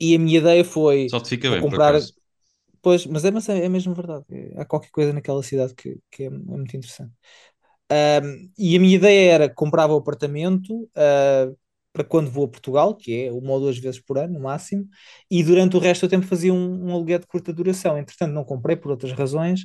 [0.00, 2.00] e a minha ideia foi Só te fica bem, comprar.
[2.80, 4.24] Pois, mas é, mas é, é mesmo verdade.
[4.56, 7.12] Há qualquer coisa naquela cidade que, que é, é muito interessante.
[7.92, 11.56] Um, e a minha ideia era comprava o apartamento uh,
[11.92, 14.88] para quando vou a Portugal, que é uma ou duas vezes por ano, no máximo,
[15.30, 17.98] e durante o resto do tempo fazia um, um aluguel de curta duração.
[17.98, 19.60] Entretanto, não comprei por outras razões.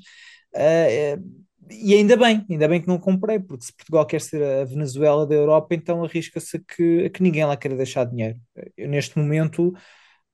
[0.54, 4.66] Uh, e ainda bem, ainda bem que não comprei, porque se Portugal quer ser a
[4.66, 8.40] Venezuela da Europa, então arrisca-se a que, a que ninguém lá queira deixar dinheiro.
[8.76, 9.74] Eu, neste momento,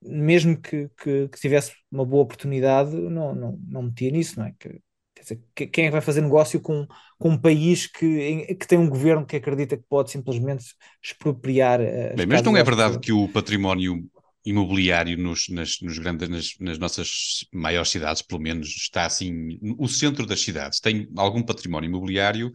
[0.01, 4.53] mesmo que, que, que, tivesse uma boa oportunidade, não, não, não metia nisso, não é?
[4.59, 4.79] Que,
[5.15, 6.85] quer dizer, quem é que vai fazer negócio com,
[7.17, 10.65] com um país que, que tem um governo que acredita que pode simplesmente
[11.01, 14.03] expropriar as Bem, mas não é verdade que o património
[14.45, 19.87] imobiliário nos, nas, nos grandes, nas, nas, nossas maiores cidades, pelo menos, está assim, o
[19.87, 22.51] centro das cidades tem algum património imobiliário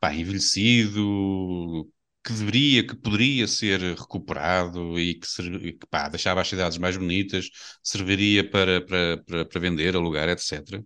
[0.00, 1.88] pá, envelhecido,
[2.24, 7.48] que deveria, que poderia ser recuperado e que, que pá, deixava as cidades mais bonitas,
[7.82, 10.82] serviria para, para, para, para vender, alugar, etc.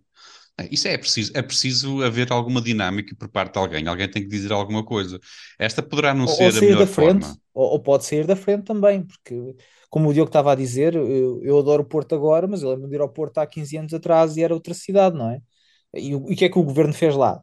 [0.69, 3.87] Isso é preciso, é preciso haver alguma dinâmica por parte de alguém.
[3.87, 5.19] Alguém tem que dizer alguma coisa.
[5.57, 7.37] Esta poderá não ou, ser ou a melhor frente, forma.
[7.53, 9.55] Ou, ou, pode sair da frente também, porque
[9.91, 12.89] como o Diogo estava a dizer, eu, eu adoro o Porto agora, mas eu lembro
[12.89, 15.41] de ir ao Porto há 15 anos atrás e era outra cidade, não é?
[15.95, 17.41] E o que é que o governo fez lá?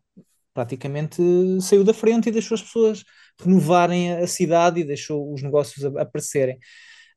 [0.54, 1.22] Praticamente
[1.62, 3.04] saiu da frente e deixou as pessoas
[3.40, 6.58] renovarem a cidade e deixou os negócios aparecerem.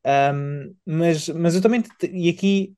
[0.06, 2.74] Um, mas, mas eu também, e aqui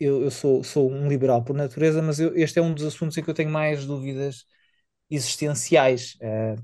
[0.00, 3.16] eu, eu sou, sou um liberal por natureza, mas eu, este é um dos assuntos
[3.16, 4.44] em que eu tenho mais dúvidas
[5.14, 6.62] existenciais, uh,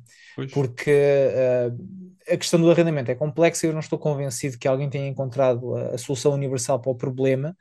[0.52, 4.88] porque uh, a questão do arrendamento é complexa e eu não estou convencido que alguém
[4.90, 7.56] tenha encontrado a, a solução universal para o problema,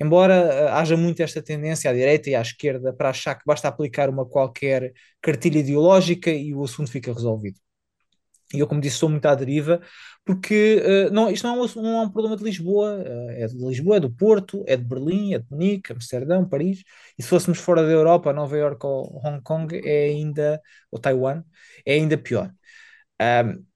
[0.00, 3.68] embora uh, haja muito esta tendência à direita e à esquerda para achar que basta
[3.68, 7.60] aplicar uma qualquer cartilha ideológica e o assunto fica resolvido.
[8.52, 9.80] E eu, como disse, sou muito à deriva,
[10.24, 13.46] porque uh, não, isto não é, um, não é, um, problema de Lisboa, uh, é
[13.46, 16.82] de Lisboa, é do Porto, é de Berlim, é de Munique, Amsterdão, Paris,
[17.18, 20.60] e se fôssemos fora da Europa, Nova Iorque ou Hong Kong, é ainda,
[20.90, 21.42] ou Taiwan,
[21.86, 22.52] é ainda pior.
[23.20, 23.69] Um,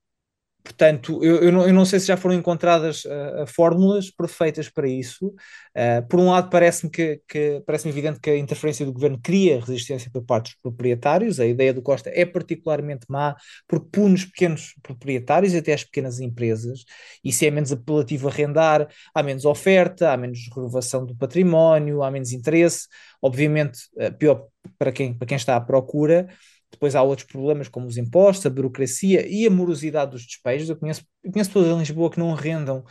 [0.65, 4.89] Portanto, eu, eu, não, eu, não, sei se já foram encontradas uh, fórmulas perfeitas para
[4.89, 5.27] isso.
[5.27, 9.61] Uh, por um lado, parece-me que, que parece evidente que a interferência do governo cria
[9.61, 11.39] resistência por parte dos proprietários.
[11.39, 13.37] A ideia do Costa é particularmente má
[13.69, 16.87] porque pune os pequenos proprietários e até as pequenas empresas.
[17.23, 22.11] E se é menos apelativo arrendar, há menos oferta, há menos renovação do património, há
[22.11, 22.89] menos interesse.
[23.21, 24.47] Obviamente, uh, pior
[24.79, 26.27] para quem, para quem está à procura.
[26.75, 30.69] Depois há outros problemas como os impostos, a burocracia e a morosidade dos despejos.
[30.69, 32.85] Eu conheço, conheço pessoas em Lisboa que não rendam.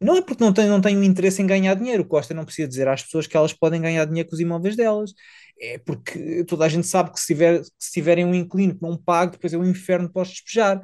[0.00, 2.02] Não é porque não têm, não um interesse em ganhar dinheiro.
[2.04, 4.76] O Costa não precisa dizer às pessoas que elas podem ganhar dinheiro com os imóveis
[4.76, 5.12] delas.
[5.60, 8.96] É porque toda a gente sabe que se, tiver, se tiverem um inquilino que não
[8.96, 10.80] pague, depois é um inferno para os despejar.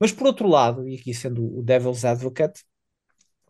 [0.00, 2.62] Mas por outro lado, e aqui sendo o Devil's Advocate,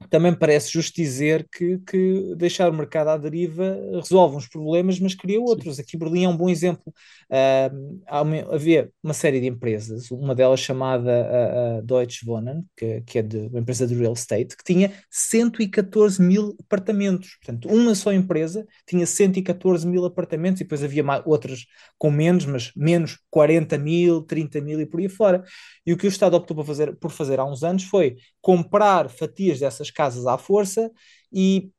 [0.08, 5.14] também parece justo dizer que, que, deixar o mercado à deriva resolve uns problemas, mas
[5.14, 5.78] cria outros.
[5.78, 6.92] Aqui Berlim é um bom exemplo.
[7.30, 8.02] Uh,
[8.50, 13.38] havia uma série de empresas, uma delas chamada uh, Deutsche Wohnen, que, que, é de,
[13.48, 17.36] uma empresa de real estate, que tinha 114 mil apartamentos.
[17.42, 21.66] Portanto, uma só empresa tinha 114 mil apartamentos e depois havia mais, outras
[21.98, 25.44] com menos, mas menos 40 mil, 30 mil e por aí fora.
[25.86, 29.08] E o que o Estado optou por fazer, por fazer há uns anos foi comprar
[29.08, 30.90] fatias dessas casas à força
[31.32, 31.70] e,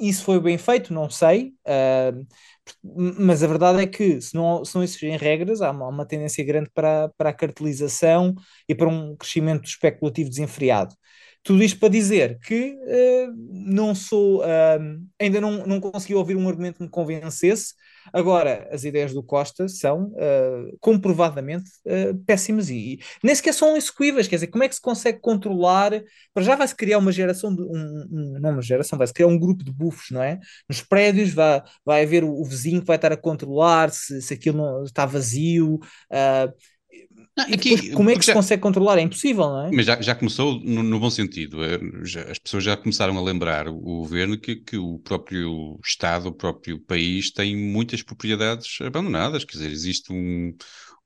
[0.00, 2.26] isso foi bem feito, não sei, uh,
[2.82, 6.44] mas a verdade é que se não, se não existirem regras, há uma, uma, tendência
[6.44, 8.34] grande para, para a cartelização
[8.68, 10.94] e para um crescimento especulativo desenfreado.
[11.42, 16.48] Tudo isto para dizer que uh, não sou, uh, ainda não, não consegui ouvir um
[16.48, 17.74] argumento que me convencesse
[18.12, 23.76] Agora, as ideias do Costa são uh, comprovadamente uh, péssimas e, e, nem sequer são
[23.76, 24.26] execuíveis.
[24.26, 25.92] Quer dizer, como é que se consegue controlar?
[26.34, 29.38] Para já vai-se criar uma geração, de, um, um, não uma geração, vai-se criar um
[29.38, 30.40] grupo de bufos, não é?
[30.68, 34.34] Nos prédios vai, vai haver o, o vizinho que vai estar a controlar se, se
[34.34, 35.74] aquilo não, está vazio.
[36.10, 36.52] Uh,
[37.36, 38.98] não, aqui, depois, como é que se consegue controlar?
[38.98, 39.70] É impossível, não é?
[39.72, 41.58] Mas já, já começou no, no, bom sentido.
[42.04, 46.28] Já, as pessoas já começaram a lembrar o, o governo que, que, o próprio Estado,
[46.28, 49.44] o próprio país tem muitas propriedades abandonadas.
[49.44, 50.54] Quer dizer, existe um,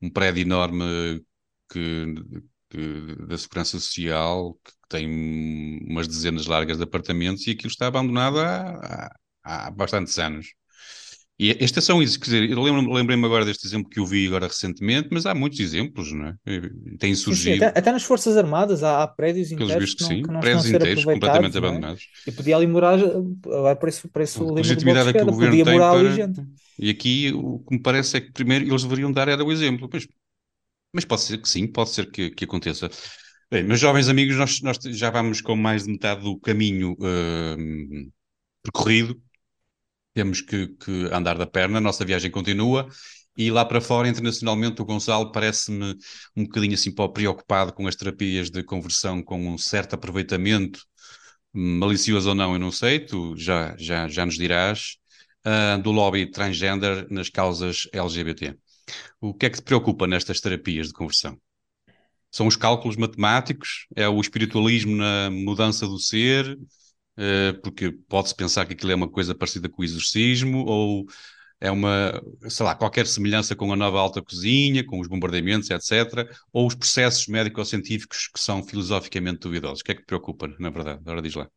[0.03, 1.22] um prédio enorme
[1.70, 2.14] que,
[2.70, 5.07] que, da Segurança Social que tem
[5.88, 9.11] umas dezenas largas de apartamentos e aquilo está abandonado há,
[9.44, 10.49] há, há bastantes anos.
[11.38, 14.46] E esta são isso, quer dizer, eu lembrei-me agora deste exemplo que eu vi agora
[14.46, 16.35] recentemente, mas há muitos exemplos, não é?
[16.99, 17.59] Tem surgido.
[17.59, 20.70] Sim, até, até, nas Forças Armadas há, há prédios inteiros que, sim, que não prédios
[20.70, 21.59] inteiros completamente é?
[21.59, 22.09] abandonados.
[22.27, 25.79] E podia ali morar, agora para isso, para isso a legitimidade que o governo tem
[25.79, 26.37] para...
[26.79, 29.90] E aqui o que me parece é que primeiro eles deveriam dar era o exemplo,
[29.92, 30.09] mas,
[30.90, 32.88] mas pode ser que sim, pode ser que, que aconteça.
[33.51, 38.11] Bem, meus jovens amigos, nós, nós já vamos com mais de metade do caminho uh,
[38.62, 39.20] percorrido
[40.16, 42.88] temos que, que andar da perna, a nossa viagem continua.
[43.37, 45.94] E lá para fora, internacionalmente, o Gonçalo parece-me
[46.35, 50.81] um bocadinho assim preocupado com as terapias de conversão com um certo aproveitamento,
[51.52, 54.96] malicioso ou não, eu não sei, tu já, já, já nos dirás,
[55.44, 58.57] uh, do lobby transgender nas causas LGBT.
[59.20, 61.38] O que é que te preocupa nestas terapias de conversão?
[62.31, 63.87] São os cálculos matemáticos?
[63.94, 66.59] É o espiritualismo na mudança do ser?
[67.18, 71.07] Eh, porque pode-se pensar que aquilo é uma coisa parecida com o exorcismo, ou
[71.59, 76.29] é uma, sei lá, qualquer semelhança com a nova alta cozinha, com os bombardeamentos, etc.,
[76.52, 79.81] ou os processos médico-científicos que são filosoficamente duvidosos.
[79.81, 81.00] O que é que te preocupa, na verdade?
[81.00, 81.48] Agora diz lá.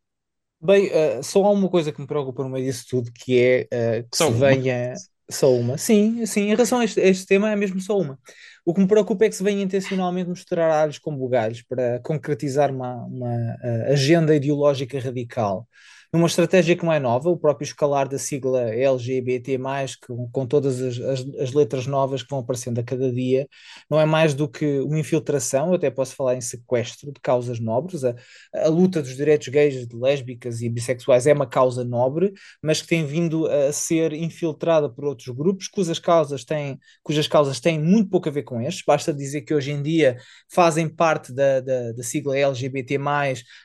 [0.61, 3.67] Bem, uh, só há uma coisa que me preocupa no meio disso tudo, que é
[4.01, 4.93] uh, que só se venha...
[5.31, 5.77] Só uma.
[5.77, 8.17] Sim, sim, em relação a este, a este tema é mesmo só uma.
[8.65, 12.71] O que me preocupa é que se venha intencionalmente mostrar alhos com bugalhos para concretizar
[12.71, 15.67] uma, uma uh, agenda ideológica radical
[16.11, 19.59] numa estratégia que não é nova, o próprio escalar da sigla LGBT,
[20.07, 23.47] com, com todas as, as, as, letras novas que vão aparecendo a cada dia,
[23.89, 27.59] não é mais do que uma infiltração, eu até posso falar em sequestro de causas
[27.59, 28.03] nobres.
[28.03, 28.15] A,
[28.55, 32.87] a luta dos direitos gays, de lésbicas e bissexuais é uma causa nobre, mas que
[32.87, 38.09] tem vindo a ser infiltrada por outros grupos cujas causas têm, cujas causas têm muito
[38.09, 38.83] pouco a ver com estes.
[38.85, 40.17] Basta dizer que hoje em dia
[40.51, 42.97] fazem parte da, da, da sigla LGBT,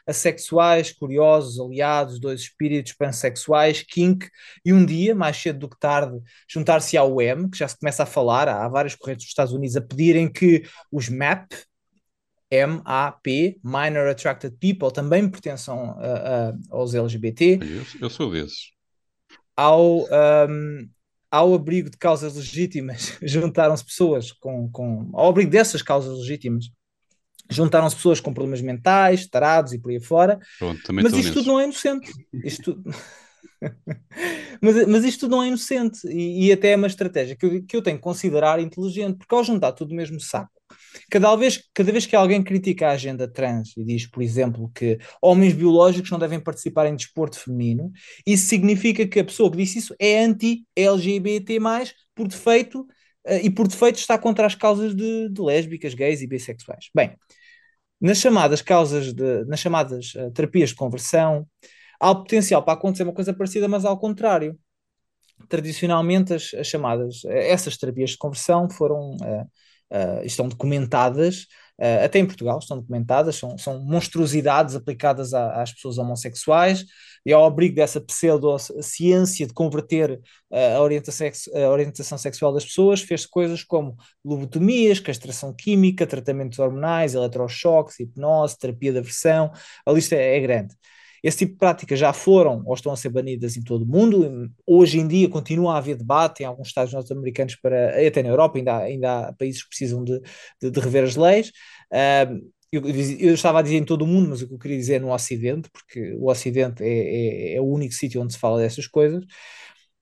[0.07, 4.29] assexuais, curiosos, aliados, dois espíritos pansexuais, kink,
[4.65, 6.19] e um dia, mais cedo do que tarde,
[6.49, 9.77] juntar-se ao M, que já se começa a falar, há várias correntes dos Estados Unidos
[9.77, 11.53] a pedirem que os MAP,
[12.51, 17.59] M-A-P, Minor Attracted People, também pertençam uh, uh, aos LGBT.
[17.63, 18.73] Eu, eu sou desses.
[19.57, 20.01] Ao,
[20.49, 20.89] um,
[21.31, 25.11] ao abrigo de causas legítimas, juntaram-se pessoas com, com.
[25.15, 26.67] Ao abrigo dessas causas legítimas,
[27.51, 30.39] juntaram-se pessoas com problemas mentais, tarados e por aí fora.
[30.59, 32.13] Pronto, mas isto tudo não é inocente.
[32.45, 32.83] Isto
[34.61, 37.65] mas, mas isto tudo não é inocente e, e até é uma estratégia que eu,
[37.65, 40.51] que eu tenho que considerar inteligente, porque ao juntar tudo no mesmo saco,
[41.11, 44.99] cada vez, cada vez que alguém critica a agenda trans e diz, por exemplo, que
[45.21, 47.91] homens biológicos não devem participar em desporto feminino,
[48.27, 51.59] isso significa que a pessoa que disse isso é anti-LGBT,
[52.15, 52.87] por defeito,
[53.43, 56.91] e por defeito está contra as causas de, de, lésbicas, gays e bissexuais.
[56.95, 57.17] Bem,
[58.01, 61.47] nas chamadas causas de, nas chamadas uh, terapias de conversão,
[61.99, 64.59] há o potencial para acontecer uma coisa parecida, mas ao contrário.
[65.49, 71.47] Tradicionalmente, as, as chamadas, essas terapias de conversão foram, uh, estão documentadas
[71.81, 76.85] uh, até em Portugal, estão documentadas, são, são monstruosidades aplicadas a, às pessoas homossexuais,
[77.27, 80.21] e ao abrigo dessa pseudociência de converter
[80.51, 86.59] uh, a, orientação, a orientação sexual das pessoas, fez coisas como lobotomias, castração química, tratamentos
[86.59, 89.51] hormonais, eletrochoques, hipnose, terapia de aversão,
[89.87, 90.75] a lista é, é grande.
[91.25, 94.51] Esse tipo de práticas já foram ou estão a ser banidas em todo o mundo.
[94.67, 98.59] Hoje em dia continua a haver debate em alguns estados norte-americanos, para, até na Europa,
[98.59, 100.21] ainda há, ainda há países que precisam de,
[100.61, 101.51] de, de rever as leis.
[102.73, 104.95] Eu, eu, estava a dizer em todo o mundo, mas o que eu queria dizer
[104.95, 108.59] é no Ocidente, porque o Ocidente é, é, é o único sítio onde se fala
[108.59, 109.25] dessas coisas.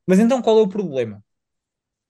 [0.06, 1.22] Mas então qual é o problema?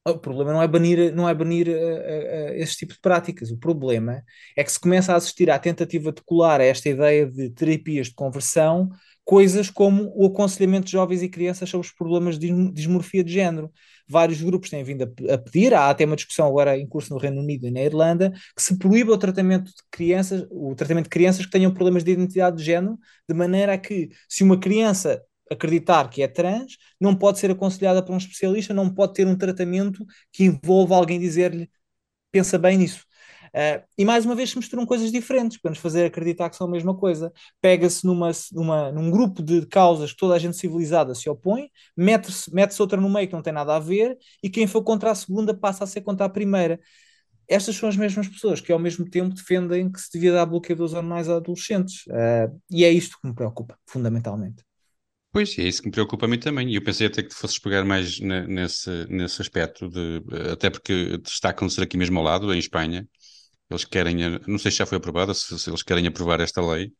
[0.04, 3.50] O problema não é banir, não é banir uh, uh, esse tipo de práticas.
[3.52, 4.22] O problema
[4.56, 8.08] é que se começa a assistir à tentativa de colar a esta ideia de terapias
[8.08, 8.90] de conversão
[9.24, 13.70] coisas como o aconselhamento de jovens e crianças sobre os problemas de dismorfia de género.
[14.08, 17.20] Vários grupos têm vindo a, a, pedir, há até uma discussão agora em curso no
[17.20, 21.10] Reino Unido e na Irlanda, que se proíba o tratamento de crianças, o tratamento de
[21.10, 22.98] crianças que tenham problemas de identidade de género,
[23.28, 25.22] de maneira a que, se uma criança
[25.52, 29.36] acreditar que é trans, não pode ser aconselhada por um especialista, não pode ter um
[29.36, 31.70] tratamento que envolva alguém dizer-lhe
[32.32, 33.04] pensa bem nisso.
[33.54, 36.66] Uh, e mais uma vez se misturam coisas diferentes para nos fazer acreditar que são
[36.66, 37.30] a mesma coisa.
[37.60, 42.52] Pega-se numa, numa, num grupo de causas que toda a gente civilizada se opõe, mete-se
[42.52, 45.14] mete outra no meio que não tem nada a ver, e quem for contra a
[45.14, 46.80] segunda passa a ser contra a primeira.
[47.46, 50.94] Estas são as mesmas pessoas que ao mesmo tempo defendem que se devia dar bloqueadores
[50.94, 52.06] hormonais a adolescentes.
[52.06, 54.64] Uh, e é isto que me preocupa, fundamentalmente.
[55.32, 56.70] Pois, é isso que me preocupa a mim também.
[56.70, 60.22] E eu pensei até que fosses pegar mais nesse, nesse aspecto, de,
[60.52, 63.08] até porque acontecer aqui mesmo ao lado, em Espanha.
[63.70, 64.16] Eles querem,
[64.46, 66.92] não sei se já foi aprovada, se, se eles querem aprovar esta lei,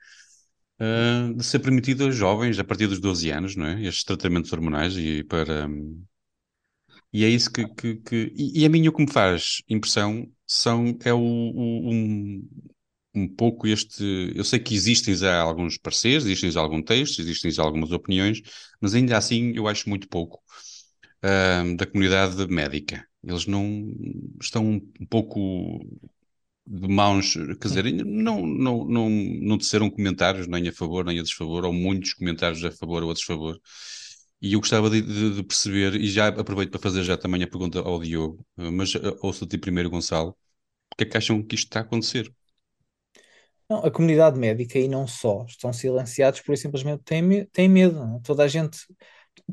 [0.81, 3.83] uh, de ser permitido aos jovens, a partir dos 12 anos, não é?
[3.83, 5.69] Estes tratamentos hormonais e para.
[7.13, 7.67] e é isso que.
[7.75, 11.91] que, que e, e, a mim o que me faz impressão são, é o, o
[11.93, 12.49] um,
[13.15, 14.05] um pouco este.
[14.35, 18.41] Eu sei que existem já alguns pareceres, existem já algum texto, existem já algumas opiniões,
[18.81, 20.43] mas ainda assim eu acho muito pouco
[21.25, 23.07] uh, da comunidade médica.
[23.25, 23.95] Eles não
[24.41, 24.65] estão
[25.01, 25.81] um pouco
[26.67, 31.23] de mãos, quer dizer, não, não, não, não disseram comentários nem a favor nem a
[31.23, 33.61] desfavor, ou muitos comentários a favor ou a desfavor.
[34.41, 37.47] E eu gostava de, de, de perceber, e já aproveito para fazer já também a
[37.49, 40.37] pergunta ao Diogo, mas eh, ouço-te primeiro, Gonçalo,
[40.91, 42.33] porque é que acham que isto está a acontecer?
[43.73, 47.95] Não, a comunidade médica e não só estão silenciados por simplesmente têm, têm medo.
[47.95, 48.17] Não?
[48.19, 48.21] É?
[48.23, 48.79] Toda a gente,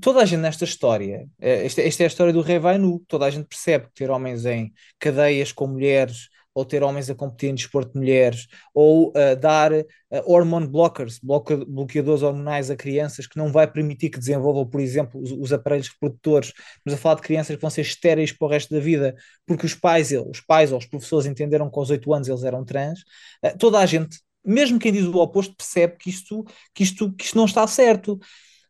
[0.01, 2.99] toda a gente nesta história, eh, esta, esta é a história do rei vai nu,
[3.07, 6.29] toda a gente percebe que ter homens em cadeias com mulheres
[6.59, 9.85] ou ter homens a competir em desporto de mulheres, ou uh, dar uh,
[10.25, 15.31] hormone blockers, bloqueadores hormonais a crianças que não vai permitir que desenvolvam, por exemplo, os,
[15.31, 16.51] os, aparelhos reprodutores.
[16.83, 19.65] Mas a falar de crianças que vão ser estéreis para o resto da vida, porque
[19.65, 22.99] os pais, os pais ou os professores entenderam que aos 8 anos eles eram trans.
[23.43, 26.43] Uh, toda a gente, mesmo quem diz o oposto, percebe que isto,
[26.73, 28.19] que isto, que isto não está certo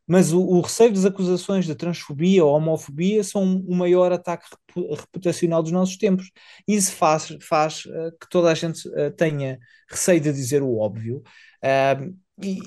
[0.10, 5.62] mas o, o, receio das acusações de transfobia ou homofobia são o maior ataque reputacional
[5.62, 6.32] dos nossos tempos.
[6.68, 11.22] Isso faz, faz uh, que toda a gente uh, tenha receio de dizer o óbvio.
[11.64, 12.12] Uh,
[12.44, 12.58] e,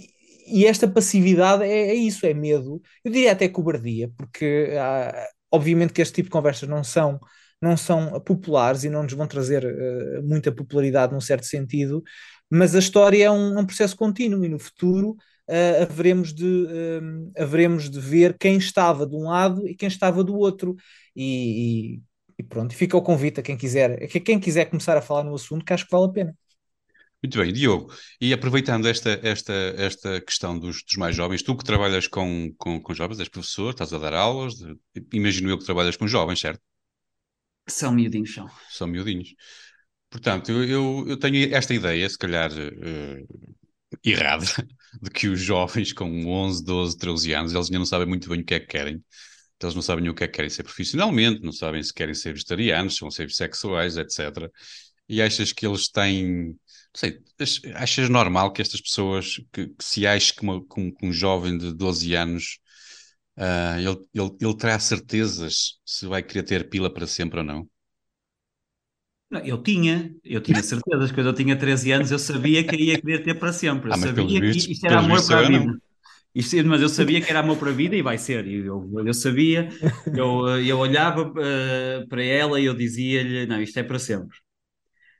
[0.47, 2.81] e, esta passividade é, é, isso, é medo.
[3.05, 4.69] Eu diria até cobardia, porque
[5.51, 7.19] obviamente que este tipo de conversas não são
[7.61, 9.65] não são populares e não nos vão trazer
[10.25, 12.03] muita popularidade num certo sentido,
[12.51, 15.17] mas a história é um, um processo contínuo e no futuro
[15.53, 20.25] uh, haveremos, de, uh, haveremos de ver quem estava de um lado e quem estava
[20.25, 20.75] do outro.
[21.15, 22.03] E, e,
[22.39, 25.35] e pronto, fica o convite a quem quiser, a quem quiser começar a falar no
[25.35, 26.37] assunto, que acho que vale a pena.
[27.23, 31.63] Muito bem, Diogo, e aproveitando esta, esta, esta questão dos, dos mais jovens, tu que
[31.63, 34.77] trabalhas com, com, com jovens, és professor, estás a dar aulas, de,
[35.13, 36.61] imagino eu que trabalhas com jovens, certo?
[37.69, 38.51] São miudinhos, são.
[38.69, 39.35] São miudinhos.
[40.11, 43.59] Portanto, eu, eu, eu tenho esta ideia, se calhar uh,
[44.05, 44.45] errada,
[45.01, 48.41] de que os jovens com 11, 12, 13 anos, eles ainda não sabem muito bem
[48.41, 49.03] o que é que querem.
[49.63, 52.33] Eles não sabem o que é que querem ser profissionalmente, não sabem se querem ser
[52.33, 54.51] vegetarianos, se vão ser bissexuais, etc.
[55.09, 56.49] E achas que eles têm.
[56.49, 56.57] Não
[56.97, 57.21] sei,
[57.75, 61.73] achas normal que estas pessoas, que, que se ache que, uma, que, um, jovem de
[61.73, 62.59] 12 anos
[63.39, 67.69] uh, ele, ele, ele terá certezas se vai querer ter pila para sempre ou não?
[69.45, 73.23] Eu tinha, eu tinha certezas, quando eu tinha 13 anos eu sabia que ia querer
[73.23, 73.91] ter para sempre.
[73.91, 75.79] Eu ah, sabia que vistos, isto era amor para a vida.
[76.35, 78.47] Isto, mas eu sabia que era amor para a vida e vai ser.
[78.47, 79.69] Eu, eu sabia,
[80.15, 84.37] eu, eu olhava uh, para ela e eu dizia-lhe: Não, isto é para sempre.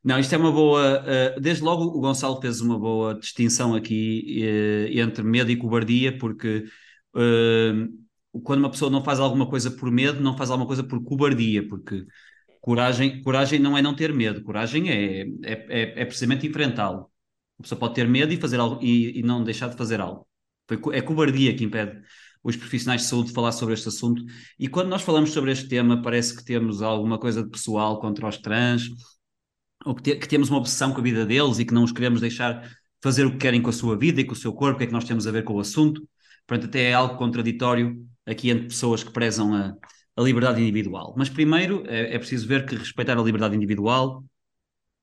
[0.03, 1.03] Não, isto é uma boa.
[1.03, 6.17] Uh, desde logo o Gonçalo fez uma boa distinção aqui uh, entre medo e cobardia,
[6.17, 6.65] porque
[8.43, 11.69] quando uma pessoa não faz alguma coisa por medo, não faz alguma coisa por cobardia,
[11.69, 12.07] porque
[12.63, 17.11] Coragem, coragem não é não ter medo, coragem é, é, é, é precisamente enfrentá-lo.
[17.59, 20.27] A pessoa pode ter medo e, fazer algo, e, e não deixar de fazer algo.
[20.93, 22.01] É cobardia que impede
[22.43, 24.23] os profissionais de saúde de falar sobre este assunto.
[24.59, 28.29] E quando nós falamos sobre este tema, parece que temos alguma coisa de pessoal contra
[28.29, 28.89] os trans,
[29.85, 31.91] ou que, te, que temos uma obsessão com a vida deles e que não os
[31.91, 32.71] queremos deixar
[33.03, 34.85] fazer o que querem com a sua vida e com o seu corpo, o que
[34.85, 36.09] é que nós temos a ver com o assunto.
[36.47, 39.75] Portanto, até é algo contraditório aqui entre pessoas que prezam a,
[40.17, 41.15] a liberdade individual.
[41.17, 44.25] Mas primeiro é, é, preciso ver que respeitar a liberdade individual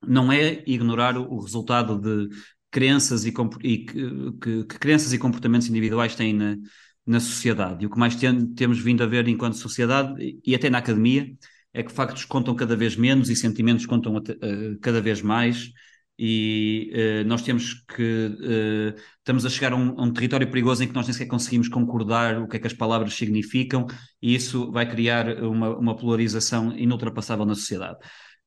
[0.05, 2.36] não é ignorar o, o resultado de
[2.72, 3.34] crenças e,
[3.64, 6.55] e que, que, que, crenças e comportamentos individuais têm na,
[7.05, 7.84] na sociedade.
[7.84, 11.32] E o que mais tem, temos vindo a ver enquanto sociedade e até na academia
[11.74, 15.72] é que factos contam cada vez menos e sentimentos contam uh, cada vez mais
[16.22, 20.84] e uh, nós temos que uh, estamos a chegar a um, a um, território perigoso
[20.84, 23.88] em que nós nem sequer conseguimos concordar o que é que as palavras significam
[24.22, 27.99] e isso vai criar uma, uma polarização inultrapassável na sociedade.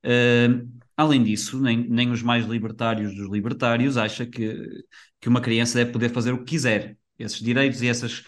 [0.05, 4.85] Uh, além disso, nem, nem os mais libertários dos libertários acham que,
[5.19, 6.99] que uma criança deve poder fazer o que quiser.
[7.19, 8.23] Esses direitos e essas,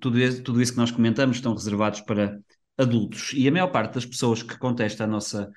[0.00, 2.40] tudo, isso, tudo isso que nós comentamos estão reservados para
[2.76, 3.32] adultos.
[3.34, 5.48] E a maior parte das pessoas que contesta a nossa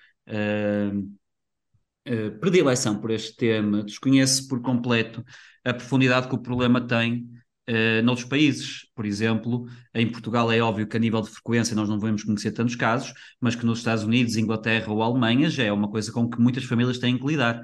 [2.07, 5.23] uh, predileção por este tema desconhece por completo
[5.63, 7.27] a profundidade que o problema tem
[7.69, 8.87] uh, noutros países.
[8.95, 12.51] Por exemplo, em Portugal é óbvio que a nível de frequência nós não vamos conhecer
[12.51, 16.29] tantos casos, mas que nos Estados Unidos, Inglaterra ou Alemanha já é uma coisa com
[16.29, 17.61] que muitas famílias têm que lidar.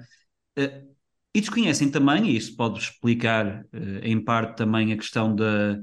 [0.58, 0.90] Uh,
[1.34, 5.78] e desconhecem também, e isso pode explicar uh, em parte também a questão da,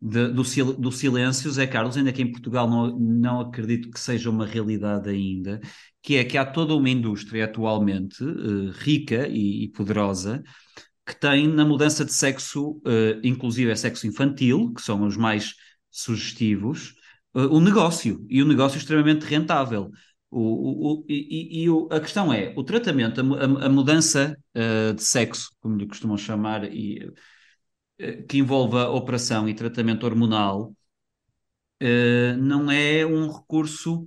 [0.00, 4.00] de, do, sil, do silêncio, Zé Carlos, ainda que em Portugal não, não acredito que
[4.00, 5.60] seja uma realidade ainda,
[6.06, 10.40] que é que há toda uma indústria atualmente uh, rica e, e, poderosa
[11.04, 15.54] que tem na mudança de sexo, uh, inclusive é sexo infantil, que são os mais
[15.90, 16.94] sugestivos,
[17.34, 19.90] uh, o negócio, e o negócio extremamente rentável.
[20.30, 24.36] O, o, o, e, e o, a questão é, o tratamento, a, a, mudança
[24.94, 27.12] de sexo, como lhe costumam chamar, e
[28.28, 30.72] que envolva operação e tratamento hormonal
[32.38, 34.06] não é um recurso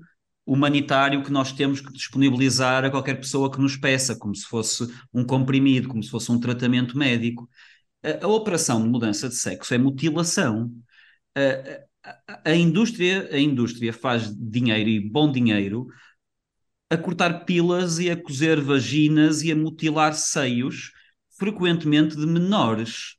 [0.52, 4.88] humanitário que nós temos que disponibilizar a qualquer pessoa que nos peça, como se fosse
[5.14, 7.48] um comprimido, como se fosse um tratamento médico.
[8.04, 10.72] A, a operação de mudança de sexo é mutilação.
[11.36, 15.88] A, a, a, indústria, a indústria faz dinheiro e bom dinheiro
[16.90, 20.92] a cortar pilas e a cozer vaginas e a mutilar seios,
[21.38, 23.19] frequentemente de menores.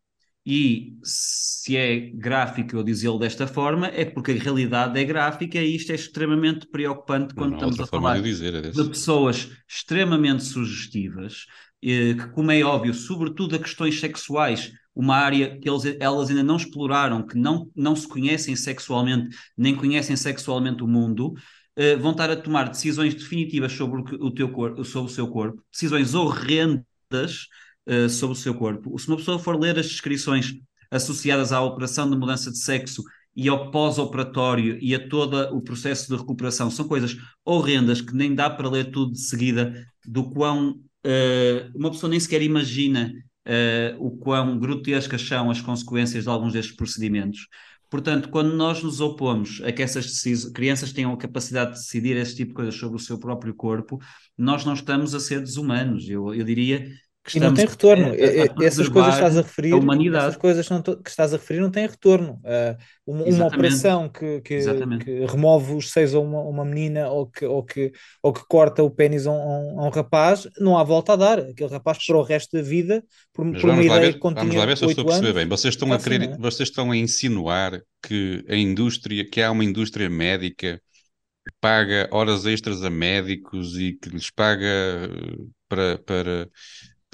[0.53, 5.77] E se é gráfico eu dizê-lo desta forma, é porque a realidade é gráfica e
[5.77, 10.43] isto é extremamente preocupante quando não, estamos a falar de, dizer, é de pessoas extremamente
[10.43, 11.47] sugestivas,
[11.81, 16.43] eh, que, como é óbvio, sobretudo a questões sexuais, uma área que eles, elas ainda
[16.43, 21.33] não exploraram, que não, não se conhecem sexualmente, nem conhecem sexualmente o mundo,
[21.77, 24.49] eh, vão estar a tomar decisões definitivas sobre o, teu
[24.85, 27.47] sobre o seu corpo, decisões horrendas
[27.89, 28.99] uh, sobre o seu corpo.
[28.99, 30.55] Se uma pessoa for ler as descrições
[30.91, 33.03] associadas à operação de mudança de sexo
[33.35, 38.35] e ao pós-operatório e a todo o processo de recuperação, são coisas horrendas que nem
[38.35, 40.71] dá para ler tudo de seguida, do quão
[41.07, 43.13] uh, uma pessoa nem sequer imagina
[43.47, 47.47] uh, o quão grotescas são as consequências de alguns destes procedimentos.
[47.89, 50.23] Portanto, quando nós nos opomos a que essas
[50.55, 53.99] crianças tenham a capacidade de decidir esse tipo de coisas sobre o seu próprio corpo,
[54.39, 56.09] nós não estamos a ser desumanos.
[56.09, 56.87] Eu, eu diria
[57.35, 58.07] e não tem retorno.
[58.07, 61.61] A, a essas coisas que estás a referir, a essas coisas que estás a referir
[61.61, 62.41] não têm retorno.
[62.45, 62.77] Uh,
[63.07, 64.59] uma, uma, operação que, que,
[65.05, 68.83] que, remove os seios a uma, uma, menina ou que, ou, que, ou que corta
[68.83, 71.39] o pênis a um, a um, rapaz, não há volta a dar.
[71.41, 73.03] Aquele rapaz para o resto da vida,
[73.33, 75.49] por, por uma ideia ver, que Vamos lá ver se eu estou a perceber bem.
[75.49, 80.09] Vocês estão, a querer, vocês estão a insinuar que a indústria, que há uma indústria
[80.09, 80.81] médica
[81.47, 85.37] que paga horas extras a médicos e que lhes paga eh,
[85.69, 86.51] para, para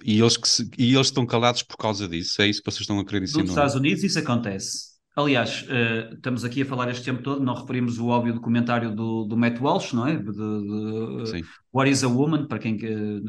[0.05, 2.41] e eles, que se, e eles estão calados por causa disso?
[2.43, 3.43] É isso que vocês estão a querer ensinar?
[3.43, 4.97] Nos Estados Unidos isso acontece.
[5.17, 9.25] Aliás, uh, estamos aqui a falar este tempo todo, não referimos o óbvio documentário do,
[9.25, 10.17] do Matt Walsh, não é?
[10.17, 11.43] De, de,
[11.73, 12.79] What is a Woman, para quem,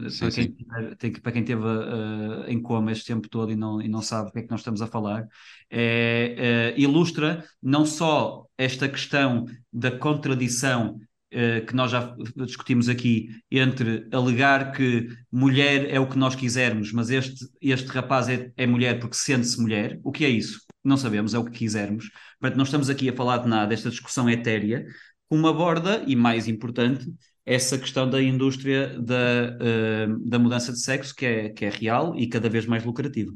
[0.09, 3.81] sim, para, quem tem, para quem teve uh, em coma este tempo todo e não,
[3.81, 5.25] e não sabe o que é que nós estamos a falar,
[5.71, 13.29] é, uh, ilustra não só esta questão da contradição eh, que nós já discutimos aqui,
[13.51, 18.65] entre alegar que mulher é o que nós quisermos, mas este, este rapaz é, é
[18.65, 19.99] mulher porque sente-se mulher.
[20.03, 20.61] O que é isso?
[20.83, 22.09] Não sabemos, é o que quisermos.
[22.39, 24.85] Portanto, não estamos aqui a falar de nada, esta discussão etérea,
[25.29, 27.05] como aborda, e mais importante,
[27.45, 29.57] essa questão da indústria da,
[30.05, 33.31] uh, da mudança de sexo, que é, que é real e cada vez mais lucrativa.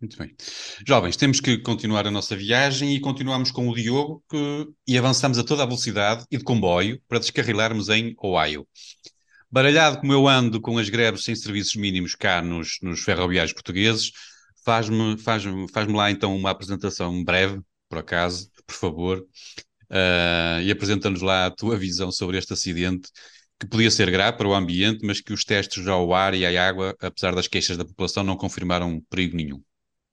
[0.00, 0.32] Muito bem.
[0.86, 4.68] Jovens, temos que continuar a nossa viagem e continuamos com o Diogo que...
[4.86, 8.66] e avançamos a toda a velocidade e de comboio para descarrilarmos em Ohio.
[9.50, 14.12] Baralhado como eu ando com as greves sem serviços mínimos cá nos, nos ferroviários portugueses,
[14.64, 15.42] faz-me faz
[15.72, 19.18] faz lá então uma apresentação breve, por acaso, por favor,
[19.90, 23.08] uh, e apresenta-nos lá a tua visão sobre este acidente
[23.58, 26.68] que podia ser grave para o ambiente, mas que os testes ao ar e à
[26.68, 29.60] água, apesar das queixas da população, não confirmaram perigo nenhum.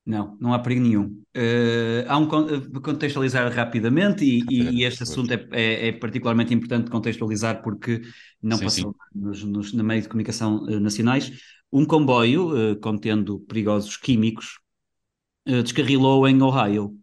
[0.05, 1.05] Não, não há perigo nenhum.
[1.35, 6.53] Uh, há um uh, contextualizar rapidamente e, e, e este assunto é, é, é, particularmente
[6.53, 8.01] importante contextualizar porque
[8.41, 9.19] não sim, passou sim.
[9.19, 11.31] Nos, nos, na meio de comunicação uh, nacionais.
[11.71, 14.59] Um comboio uh, contendo perigosos químicos
[15.47, 16.97] descarrilou em Ohio,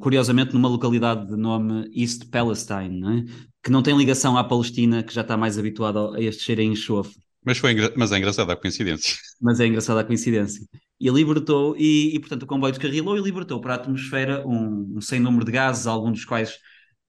[0.00, 3.24] curiosamente numa localidade de nome East Palestine, não é?
[3.62, 6.72] que não tem ligação à Palestina, que já está mais habituada a este cheiro em
[6.72, 7.25] enxofre.
[7.46, 9.16] Mas, foi mas é engraçada a coincidência.
[9.40, 10.66] Mas é engraçada a coincidência.
[10.98, 15.00] E libertou, e, e portanto o comboio descarrilou e libertou para a atmosfera um, um
[15.00, 16.58] sem número de gases, alguns dos quais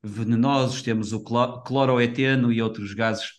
[0.03, 3.37] venenosos, temos o cloroeteno e outros gases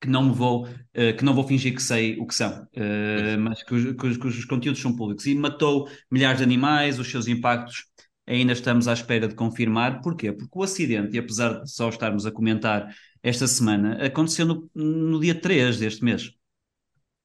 [0.00, 3.38] que não me vou, uh, que não vou fingir que sei o que são, uh,
[3.38, 5.26] mas cujos, cujos conteúdos são públicos.
[5.26, 7.84] E matou milhares de animais, os seus impactos
[8.30, 10.00] ainda estamos à espera de confirmar.
[10.00, 10.32] Porquê?
[10.32, 15.20] Porque o acidente, e apesar de só estarmos a comentar esta semana, aconteceu no, no
[15.20, 16.30] dia 3 deste mês.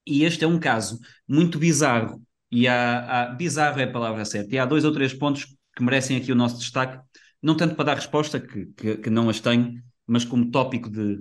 [0.06, 4.53] E este é um caso muito bizarro, e há, há, bizarro é a palavra certa,
[4.53, 5.45] e há dois ou três pontos
[5.76, 6.99] que merecem aqui o nosso destaque,
[7.41, 11.20] não tanto para dar resposta, que, que, que não as tenho, mas como tópico de,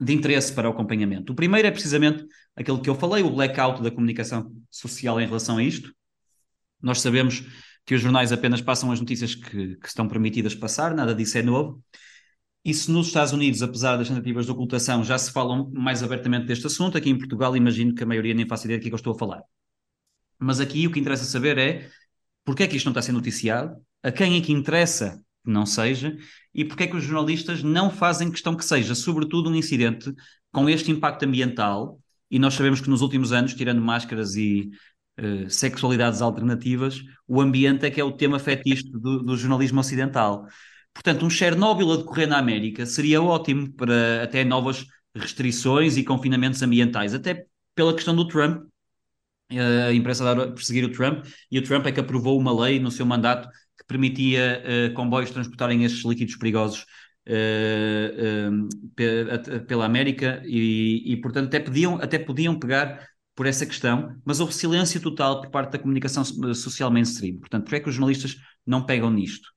[0.00, 1.32] de interesse para o acompanhamento.
[1.32, 2.26] O primeiro é precisamente
[2.56, 5.92] aquele que eu falei, o blackout da comunicação social em relação a isto.
[6.82, 7.44] Nós sabemos
[7.84, 11.42] que os jornais apenas passam as notícias que, que estão permitidas passar, nada disso é
[11.42, 11.82] novo.
[12.64, 16.46] E se nos Estados Unidos, apesar das tentativas de ocultação, já se falam mais abertamente
[16.46, 18.90] deste assunto, aqui em Portugal imagino que a maioria nem faça ideia do que, é
[18.90, 19.42] que eu estou a falar.
[20.38, 21.90] Mas aqui o que interessa saber é
[22.44, 25.50] porque é que isto não está a ser noticiado, a quem é que interessa que
[25.50, 26.16] não seja,
[26.54, 30.12] e porque é que os jornalistas não fazem questão que seja, sobretudo um incidente
[30.50, 34.70] com este impacto ambiental, e nós sabemos que nos últimos anos, tirando máscaras e
[35.20, 40.46] uh, sexualidades alternativas, o ambiente é que é o tema fetiche do, do jornalismo ocidental.
[40.92, 46.62] Portanto, um Chernobyl a decorrer na América seria ótimo para até novas restrições e confinamentos
[46.62, 48.64] ambientais, até pela questão do Trump,
[49.88, 52.90] a imprensa a perseguir o Trump, e o Trump é que aprovou uma lei no
[52.90, 53.48] seu mandato
[53.78, 56.86] que permitia uh, comboios transportarem estes líquidos perigosos
[57.28, 64.16] uh, uh, pela América e, e, portanto, até podiam, até podiam pegar por essa questão,
[64.24, 66.24] mas houve silêncio total por parte da comunicação
[66.54, 67.38] social mainstream.
[67.38, 69.48] Portanto, por é que os jornalistas não pegam nisto?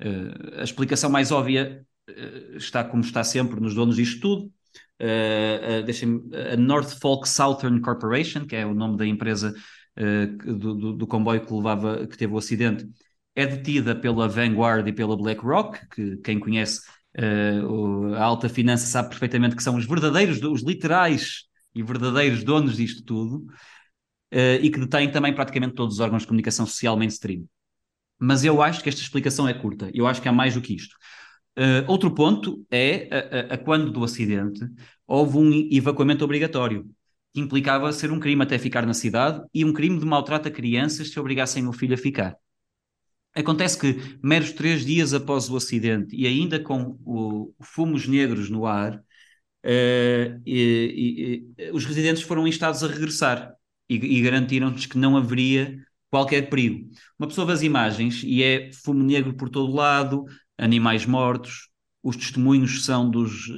[0.00, 4.52] Uh, a explicação mais óbvia uh, está como está sempre nos donos disto tudo.
[5.00, 9.54] Uh, a Norfolk Southern Corporation, que é o nome da empresa
[9.96, 12.84] do, do, do, comboio que levava, que teve o acidente,
[13.32, 16.80] é detida pela Vanguard e pela BlackRock, que quem conhece
[18.16, 21.44] a alta finança sabe perfeitamente que são os verdadeiros, os literais
[21.74, 23.46] e verdadeiros donos disto tudo,
[24.60, 27.44] e que detêm também praticamente todos os órgãos de comunicação social mainstream.
[28.18, 29.90] Mas eu acho que esta explicação é curta.
[29.94, 30.96] Eu acho que há mais do que isto.
[31.56, 34.60] Uh, outro ponto é a, a, a, quando do acidente
[35.06, 36.84] houve um evacuamento obrigatório,
[37.32, 40.50] que implicava ser um crime até ficar na cidade e um crime de maltrato a
[40.50, 42.36] crianças se obrigassem o filho a ficar.
[43.36, 48.66] Acontece que, meros três dias após o acidente e ainda com o, fumos negros no
[48.66, 49.00] ar,
[49.64, 53.54] uh, e, e, os residentes foram instados a regressar
[53.88, 56.88] e, e garantiram-nos que não haveria qualquer perigo.
[57.18, 60.24] Uma pessoa vê as imagens e é fumo negro por todo lado,
[60.58, 61.68] animais mortos,
[62.04, 63.48] os testemunhos são dos,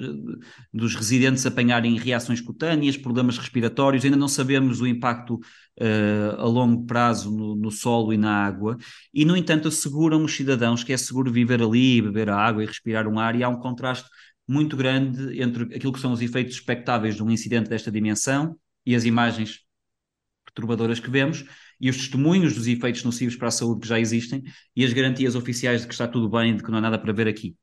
[0.73, 6.87] dos residentes apanharem reações cutâneas, problemas respiratórios, ainda não sabemos o impacto uh, a longo
[6.87, 8.77] prazo no, no, solo e na água,
[9.13, 12.67] e no entanto asseguram os cidadãos que é seguro viver ali, beber a água e
[12.67, 14.09] respirar um ar, e há um contraste
[14.47, 18.94] muito grande entre aquilo que são os efeitos expectáveis de um incidente desta dimensão e
[18.94, 19.66] as imagens
[20.44, 21.44] perturbadoras que vemos,
[21.78, 24.42] e os testemunhos dos efeitos nocivos para a saúde que já existem
[24.74, 27.12] e as garantias oficiais de que está tudo bem, de que não há nada para
[27.12, 27.55] ver aqui.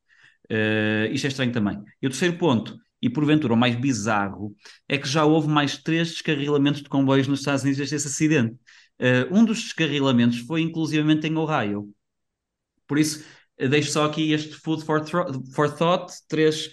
[0.46, 1.82] Uh, isto é estranho também.
[2.02, 4.56] E o terceiro ponto, e porventura o mais bizarro,
[4.88, 8.56] é que já houve mais três descarrilamentos de comboios nos Estados Unidos desde esse acidente.
[9.00, 11.90] Uh, um dos descarrilamentos foi inclusivamente em Ohio.
[12.88, 13.26] Por isso,
[13.58, 15.04] deixo só aqui este food for,
[15.54, 16.68] for thought, três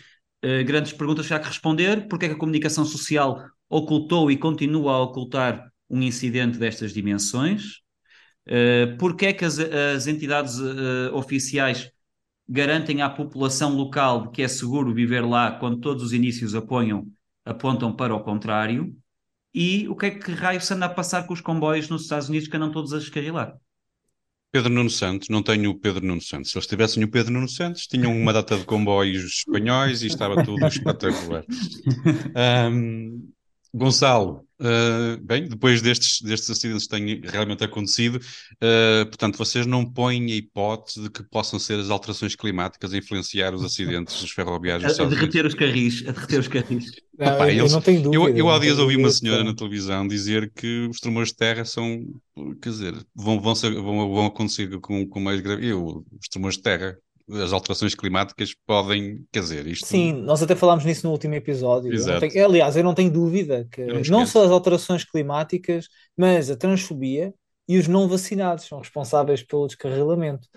[0.45, 2.09] uh, grandes perguntas já que responder.
[2.09, 7.81] Porque é que a comunicação social ocultou e continua a ocultar um incidente destas dimensões?
[8.47, 11.91] Uh, Porque é que as, as entidades uh, oficiais
[12.49, 18.15] garantem à população local que é seguro viver lá quando todos os inícios apontam para
[18.15, 18.97] o contrário?
[19.55, 22.29] E o que é que raio se anda a passar com os comboios nos Estados
[22.29, 23.57] Unidos que andam todos a descarrilar?
[24.53, 26.51] Pedro Nuno Santos, não tenho o Pedro Nuno Santos.
[26.51, 30.43] Se eles tivessem o Pedro Nuno Santos, tinham uma data de comboios espanhóis e estava
[30.45, 31.45] tudo espetacular.
[32.71, 33.30] Um,
[33.73, 39.85] Gonçalo, uh, bem, depois destes, destes acidentes que têm realmente acontecido, uh, portanto, vocês não
[39.85, 44.33] põem a hipótese de que possam ser as alterações climáticas a influenciar os acidentes dos
[44.33, 46.93] ferroviários a, a derreter os carris, a derreter os carris.
[47.17, 48.31] Não, Opa, eu, eles, não tenho dúvida.
[48.31, 51.65] Eu, eu há dias ouvi uma senhora na televisão dizer que os tremores de terra
[51.65, 52.05] são,
[52.61, 55.67] quer dizer, vão, vão, ser, vão, vão acontecer com, com mais grave.
[55.69, 56.99] Eu, os tremores de terra
[57.33, 59.87] as alterações climáticas podem, quer dizer, isto...
[59.87, 61.93] Sim, nós até falámos nisso no último episódio.
[61.93, 66.51] Eu tenho, aliás, eu não tenho dúvida que não, não só as alterações climáticas, mas
[66.51, 67.33] a transfobia
[67.69, 70.49] e os não vacinados são responsáveis pelo descarrilamento.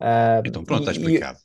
[0.00, 1.38] Uh, então pronto, está explicado.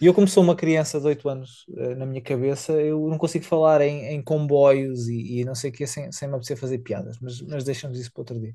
[0.00, 3.16] E eu, como sou uma criança de 8 anos uh, na minha cabeça, eu não
[3.16, 6.56] consigo falar em, em comboios e, e, não sei o que sem, sem me apetecer
[6.56, 8.54] fazer piadas, mas, mas deixamos isso para outro dia.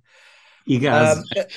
[0.67, 1.23] E gases.
[1.23, 1.47] Uh,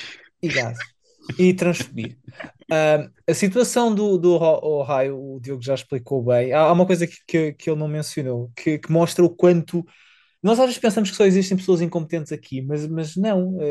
[0.41, 0.92] e gases
[1.37, 2.15] e transfobia.
[2.71, 6.53] Uh, a situação do, do Ohio, o Diogo já explicou bem.
[6.53, 9.85] Há, há uma coisa que, que, que, ele não mencionou, que, que, mostra o quanto.
[10.41, 13.61] Nós às vezes pensamos que só existem pessoas incompetentes aqui, mas, mas não, uh,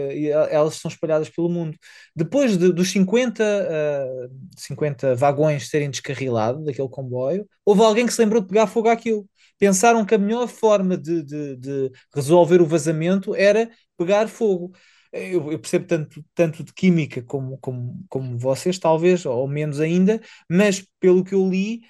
[0.51, 1.77] elas são espalhadas pelo mundo.
[2.15, 8.21] Depois de, dos 50, uh, 50 vagões serem descarrilados daquele comboio, houve alguém que se
[8.21, 9.27] lembrou de pegar fogo àquilo.
[9.59, 14.73] Pensaram que a melhor forma de, de, de resolver o vazamento era pegar fogo
[15.13, 20.21] eu, eu, percebo tanto, tanto de química como, como, como vocês, talvez, ou menos ainda,
[20.49, 21.83] mas pelo que eu li,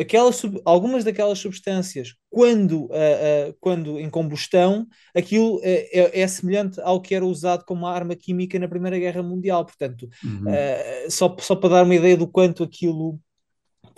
[0.00, 7.00] aquelas, algumas daquelas substâncias, quando, uh, uh, quando em combustão, aquilo é, é, semelhante ao
[7.00, 9.64] que era usado como arma química na Primeira Guerra Mundial.
[9.64, 10.50] Portanto, uhum.
[10.50, 13.20] uh, só, só para dar uma ideia do quanto aquilo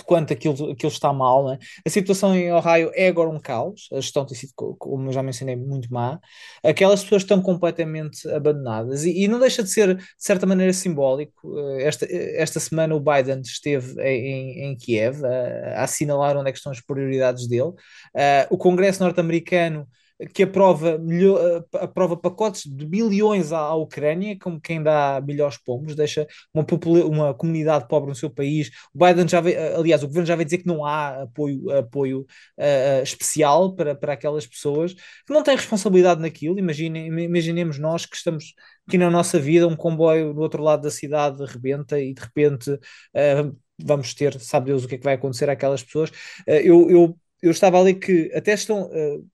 [0.05, 1.47] quanto aquilo, aquilo está mal.
[1.47, 1.59] Né?
[1.85, 5.57] A situação em Ohio é agora um caos, a gestão tem sido, como já mencionei,
[5.57, 6.21] muito má.
[6.63, 11.59] Aquelas pessoas estão completamente abandonadas e, e não deixa de ser, de certa maneira, simbólico.
[11.59, 16.53] Eh, esta, esta semana o Biden esteve em, em Kiev a, a assinalar onde é
[16.53, 17.71] estão as prioridades dele.
[17.71, 19.87] Uh, o Congresso norte-americano
[20.33, 21.39] que aprova, melhor,
[21.73, 26.65] eh, aprova pacotes de bilhões à, à, Ucrânia, como quem dá melhores pomos, deixa uma,
[27.05, 28.71] uma comunidade pobre no seu país.
[28.95, 31.71] O Biden já veio, eh, aliás, o governo já veio dizer que não há apoio,
[31.71, 32.21] apoio
[32.59, 36.59] uh, especial para, para aquelas pessoas que não têm responsabilidade naquilo.
[36.59, 38.55] Imagine, imaginemos nós que estamos
[38.87, 42.71] aqui na nossa vida, um comboio do outro lado da cidade rebenta e de repente
[42.71, 46.11] uh, vamos ter, sabe Deus o que é que vai acontecer àquelas pessoas.
[46.49, 49.27] Uh, eu, eu, eu estava ali que até estão uh,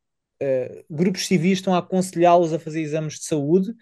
[0.90, 3.72] grupos civis estão a aconselhá-los a fazer exames de saúde,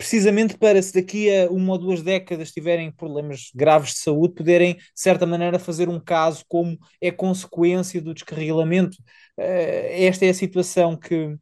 [0.00, 4.76] precisamente para, se daqui a uma ou duas décadas tiverem problemas graves de saúde, poderem,
[4.76, 8.96] de certa maneira, fazer um caso como é consequência do descarrilamento.
[9.38, 11.36] Uh, esta é a situação que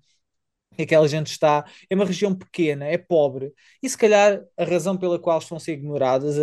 [0.76, 5.18] aquela gente está, é uma região pequena, é pobre, e se calhar a razão pela
[5.18, 6.36] qual estão a ser ignoradas,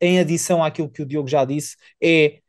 [0.00, 2.40] em adição àquilo que o Diogo já disse, é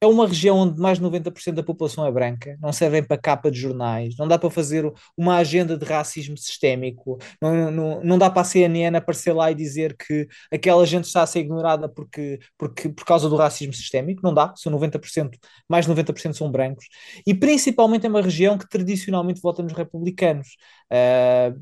[0.00, 3.50] é uma região onde mais de 90% da população é branca, não servem para capa
[3.50, 8.30] de jornais, não dá para fazer uma agenda de racismo sistémico, não, não, não dá
[8.30, 12.38] para a CNN aparecer lá e dizer que aquela gente está a ser ignorada porque,
[12.56, 15.36] porque, por causa do racismo sistémico, não dá, são 90%,
[15.68, 16.86] mais de 90% são brancos,
[17.26, 20.56] e principalmente é uma região que tradicionalmente vota nos republicanos.
[20.92, 21.60] Uh,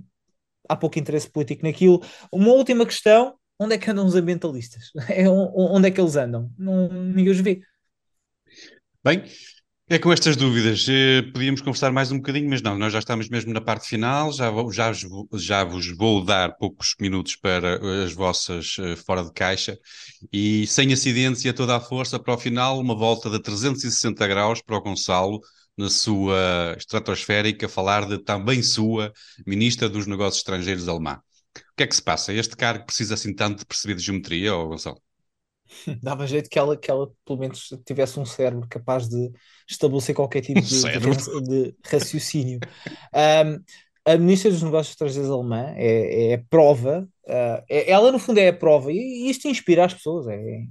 [0.68, 2.02] há pouco interesse político naquilo.
[2.32, 4.90] Uma última questão, onde é que andam os ambientalistas?
[5.08, 6.50] É, onde é que eles andam?
[6.58, 7.60] Não, ninguém os vê.
[9.06, 9.22] Bem,
[9.88, 10.84] é com estas dúvidas.
[10.88, 14.32] Eh, podíamos conversar mais um bocadinho, mas não, nós já estamos mesmo na parte final.
[14.32, 14.92] Já, já,
[15.32, 19.78] já vos vou dar poucos minutos para as vossas uh, fora de caixa
[20.32, 24.26] e sem acidentes e a toda a força para o final, uma volta de 360
[24.26, 25.38] graus para o Gonçalo
[25.78, 29.12] na sua estratosférica, falar de também sua
[29.46, 31.20] Ministra dos Negócios Estrangeiros alemã.
[31.56, 32.32] O que é que se passa?
[32.32, 35.05] Este cargo precisa assim tanto de perceber de geometria, ou Gonçalo?
[36.02, 39.30] Dava jeito que ela, que ela pelo menos tivesse um cérebro capaz de
[39.68, 42.60] estabelecer qualquer tipo de, de, de raciocínio.
[43.14, 43.62] Um,
[44.06, 48.48] a Ministra dos Negócios Estrangeiros alemã é, é prova, uh, é, ela no fundo é
[48.48, 50.62] a prova, e isto inspira as pessoas, é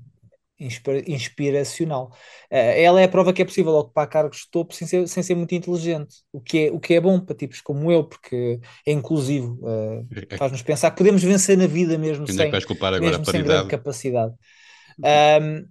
[0.58, 2.12] inspira, inspiracional.
[2.50, 5.22] Uh, ela é a prova que é possível ocupar cargos de topo sem ser, sem
[5.22, 8.60] ser muito inteligente, o que, é, o que é bom para tipos como eu, porque
[8.88, 12.50] é inclusivo, uh, faz-nos pensar que podemos vencer na vida mesmo, sem,
[13.02, 14.34] mesmo sem grande capacidade.
[15.00, 15.68] Um,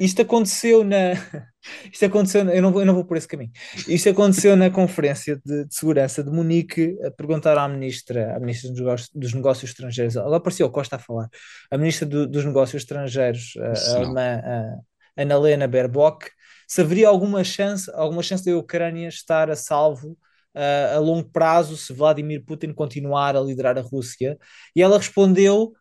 [0.00, 1.12] isto aconteceu na.
[1.92, 2.48] Isto aconteceu.
[2.48, 3.50] Eu não, vou, eu não vou por esse caminho.
[3.88, 6.96] Isto aconteceu na Conferência de, de Segurança de Munique.
[7.04, 10.98] A perguntar à Ministra, a Ministra dos Negócios, dos Negócios Estrangeiros, agora apareceu Costa a
[11.00, 11.28] falar,
[11.68, 14.76] a Ministra do, dos Negócios Estrangeiros, a, a
[15.16, 16.30] a Annalena Baerbock,
[16.68, 20.16] se haveria alguma chance, alguma chance da Ucrânia estar a salvo
[20.54, 24.38] uh, a longo prazo se Vladimir Putin continuar a liderar a Rússia.
[24.74, 25.72] E ela respondeu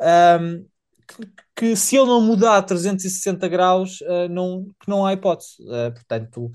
[0.00, 0.66] um,
[1.06, 1.26] que,
[1.56, 5.54] que, se ele não mudar 360 graus, uh, não, que não há hipótese.
[5.62, 6.50] Uh, portanto,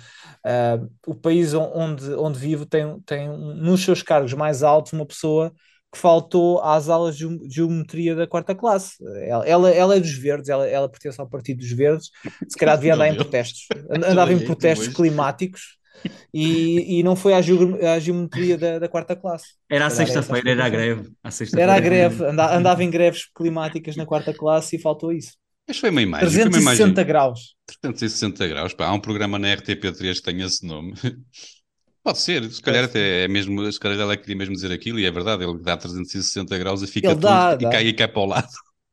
[1.07, 5.53] o país onde, onde vivo tem, tem nos seus cargos mais altos uma pessoa
[5.91, 8.93] que faltou às aulas de geometria da quarta classe.
[9.23, 12.11] Ela, ela, ela é dos verdes, ela, ela pertence ao Partido dos Verdes,
[12.47, 13.65] se calhar devia andar em protestos.
[13.89, 15.78] Andava em protestos climáticos
[16.33, 19.55] e, e não foi à, à geometria da, da, quarta classe.
[19.69, 21.11] Era à sexta-feira, era a greve.
[21.57, 25.33] era a greve, andava, andava em greves climáticas na quarta classe e faltou isso.
[25.67, 26.29] Mas foi uma imagem.
[26.29, 27.05] 360 uma imagem.
[27.05, 27.55] graus.
[27.81, 28.73] 360 graus.
[28.73, 30.93] Pá, há um programa na RTP3 que tem esse nome.
[32.03, 35.05] Pode ser, se calhar até é mesmo, se calhar ela queria mesmo dizer aquilo e
[35.05, 37.69] é verdade, ele dá 360 graus e fica tudo dá, e, dá.
[37.69, 38.49] Cai, e cai para o lado.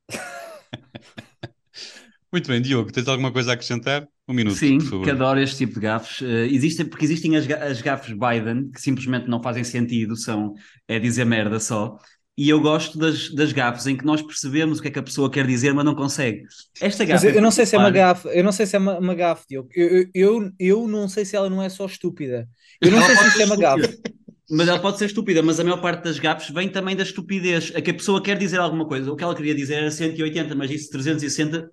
[2.31, 4.07] Muito bem, Diogo, tens alguma coisa a acrescentar?
[4.29, 6.21] Um minuto, Sim, que adoro este tipo de gafes.
[6.21, 10.55] Uh, existem, porque existem as, as gafes Biden, que simplesmente não fazem sentido, são
[10.89, 11.97] é dizer merda só.
[12.39, 15.03] E eu gosto das, das gafes em que nós percebemos o que é que a
[15.03, 16.43] pessoa quer dizer, mas não consegue.
[16.81, 17.29] Esta gafe.
[17.29, 19.47] eu, não sei se é uma gafe, eu não sei se é uma, uma gafe,
[19.49, 19.71] Diogo.
[19.75, 22.47] Eu, eu, eu não sei se ela não é só estúpida.
[22.81, 23.99] Eu não sei se isto é uma gafe.
[24.51, 27.73] Mas ela pode ser estúpida, mas a maior parte das gafes vem também da estupidez.
[27.75, 29.11] A que a pessoa quer dizer alguma coisa.
[29.11, 31.69] O que ela queria dizer era 180, mas disse 360 uh,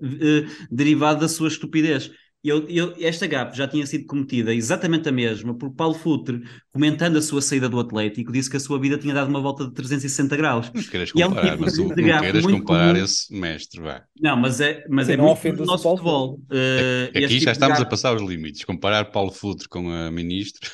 [0.71, 2.09] derivado da sua estupidez.
[2.43, 6.41] Eu, eu, esta gafe já tinha sido cometida exatamente a mesma por Paulo Futre,
[6.73, 9.65] comentando a sua saída do Atlético, disse que a sua vida tinha dado uma volta
[9.65, 10.69] de 360 graus.
[10.73, 13.05] Não queiras é comparar, é um tipo mas não queiras comparar comum.
[13.05, 14.03] esse mestre, vá.
[14.19, 16.41] Não, mas é, mas é muito do nosso futebol.
[16.51, 18.65] Uh, aqui já tipo estamos a passar os limites.
[18.65, 20.69] Comparar Paulo Futre com a ministra...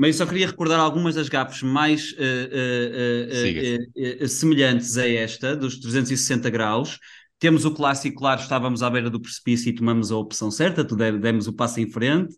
[0.00, 5.56] Mas eu só queria recordar algumas das gafes mais uh, uh, uh, semelhantes a esta,
[5.56, 7.00] dos 360 graus.
[7.38, 11.46] Temos o clássico, claro, estávamos à beira do precipício e tomamos a opção certa, demos
[11.46, 12.34] o passo em frente.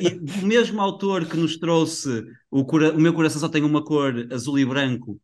[0.00, 3.84] e o mesmo autor que nos trouxe o, cura, o meu coração só tem uma
[3.84, 5.20] cor, azul e branco,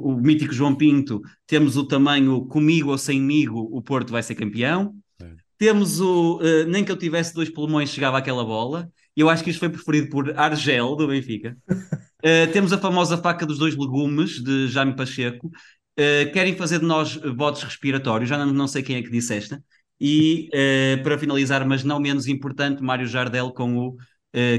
[0.00, 4.94] o mítico João Pinto, temos o tamanho comigo ou semigo, o Porto vai ser campeão.
[5.20, 5.32] É.
[5.58, 8.88] Temos o nem que eu tivesse dois pulmões chegava aquela bola.
[9.16, 11.56] Eu acho que isto foi preferido por Argel, do Benfica.
[11.70, 15.50] Uh, temos a famosa faca dos dois legumes, de Jaime Pacheco.
[15.98, 19.34] Uh, querem fazer de nós botes respiratórios, já não, não sei quem é que disse
[19.34, 19.62] esta.
[20.00, 23.96] E uh, para finalizar, mas não menos importante, Mário Jardel com o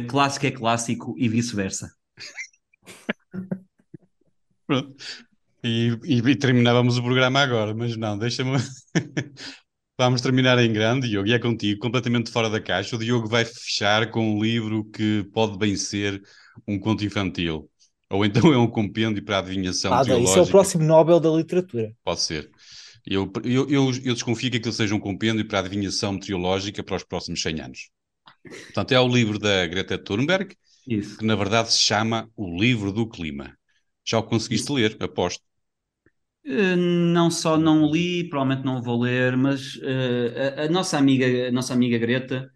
[0.07, 1.89] clássico é clássico e vice-versa.
[4.65, 4.95] Pronto.
[5.61, 8.51] E, e, e, terminávamos o programa agora, mas não, deixa-me
[9.97, 12.97] Vamos terminar em grande, Diogo, e é contigo, completamente fora da caixa.
[12.97, 16.21] O Diogo vai fechar com um livro que pode bem ser
[16.67, 17.69] um conto infantil.
[18.09, 20.29] Ou então é um compêndio para a adivinhação ah, teológica.
[20.29, 21.93] Isso é o próximo Nobel da literatura.
[22.03, 22.49] Pode ser.
[23.05, 26.95] Eu, eu, eu, eu desconfio que aquilo seja um compêndio para a adivinhação meteorológica para
[26.95, 27.89] os próximos 100 anos.
[28.43, 30.55] Portanto, é o livro da Greta Thunberg,
[30.87, 31.17] Isso.
[31.17, 33.55] que na verdade se chama O Livro do Clima.
[34.05, 34.73] Já o conseguiste Isso.
[34.73, 35.43] ler, aposto.
[36.45, 41.47] Eh, não só não li, provavelmente não vou ler, mas uh, a, a, nossa amiga,
[41.47, 42.51] a nossa amiga Greta,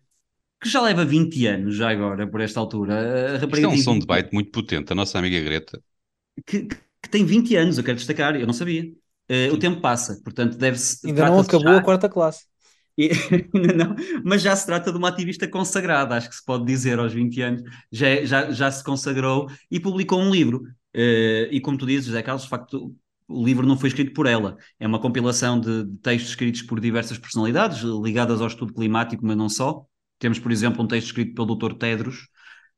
[0.62, 3.40] que já leva 20 anos já agora, por esta altura.
[3.42, 5.82] A Isto é um som de byte muito potente, a nossa amiga Greta.
[6.46, 8.84] Que, que, tem 20 anos, eu quero destacar, eu não sabia.
[9.30, 11.08] Uh, o tempo passa, portanto deve-se...
[11.08, 11.78] Ainda não acabou já...
[11.78, 12.46] a quarta classe.
[12.98, 13.10] E,
[13.76, 13.96] não,
[14.26, 17.42] mas já se trata de uma ativista consagrada, acho que se pode dizer aos 20
[17.42, 20.64] anos, já, já, já se consagrou e publicou um livro.
[20.94, 22.94] Uh, e como tu dizes, José Carlos, de facto,
[23.30, 26.80] o livro não foi escrito por ela, é uma compilação de, de textos escritos por
[26.80, 29.86] diversas personalidades ligadas ao estudo climático, mas não só.
[30.20, 31.74] Temos, por exemplo, um texto escrito pelo Dr.
[31.74, 32.28] Tedros,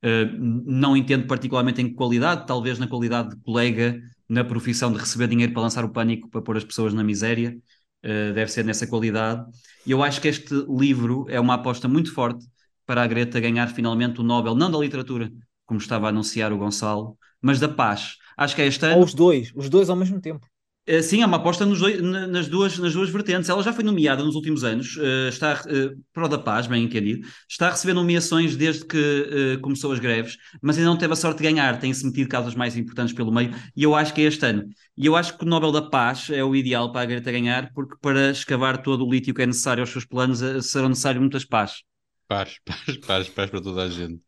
[0.03, 5.27] uh, não entendo particularmente em qualidade, talvez na qualidade de colega na profissão de receber
[5.27, 7.57] dinheiro para lançar o pânico, para pôr as pessoas na miséria,
[8.05, 9.43] uh, deve ser nessa qualidade.
[9.85, 12.45] E eu acho que este livro é uma aposta muito forte
[12.85, 15.29] para a Greta ganhar finalmente o Nobel, não da literatura,
[15.65, 18.17] como estava a anunciar o Gonçalo, mas da paz.
[18.37, 18.95] Acho que é.
[18.95, 20.47] Ou os dois, os dois ao mesmo tempo.
[20.91, 23.49] Uh, sim, é uma aposta dois, nas, duas, nas duas vertentes.
[23.49, 27.25] Ela já foi nomeada nos últimos anos, uh, está uh, Pro da Paz, bem entendido,
[27.49, 31.37] está a receber nomeações desde que começou as greves, mas ainda não teve a sorte
[31.37, 34.45] de ganhar, tem-se metido causas mais importantes pelo meio, e eu acho que é este
[34.45, 34.67] ano.
[34.97, 37.71] E eu acho que o Nobel da Paz é o ideal para a Greta ganhar,
[37.73, 41.45] porque para escavar todo o lítio que é necessário aos seus planos serão necessários muitas
[41.45, 41.83] paz.
[42.27, 44.21] Paz, paz, paz, paz para toda a gente.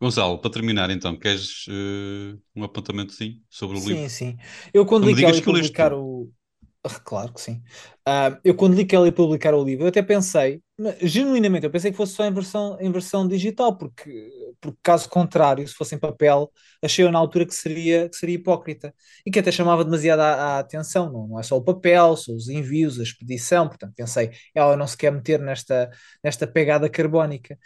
[0.00, 4.02] Gonçalo, para terminar então, queres uh, um apontamento sim sobre o sim, livro?
[4.02, 4.36] Sim, sim.
[4.72, 6.30] Eu quando li que ela ia publicar o.
[6.84, 7.62] Ah, claro que sim.
[8.06, 10.62] Uh, eu quando li que ela ia publicar o livro, eu até pensei,
[11.02, 14.30] genuinamente, eu pensei que fosse só em versão, em versão digital, porque,
[14.60, 18.36] porque caso contrário, se fosse em papel, achei eu na altura que seria, que seria
[18.36, 18.94] hipócrita
[19.26, 21.10] e que até chamava demasiado a, a atenção.
[21.10, 23.66] Não, não é só o papel, são os envios, a expedição.
[23.68, 25.90] Portanto, pensei, ela não se quer meter nesta,
[26.22, 27.58] nesta pegada carbónica.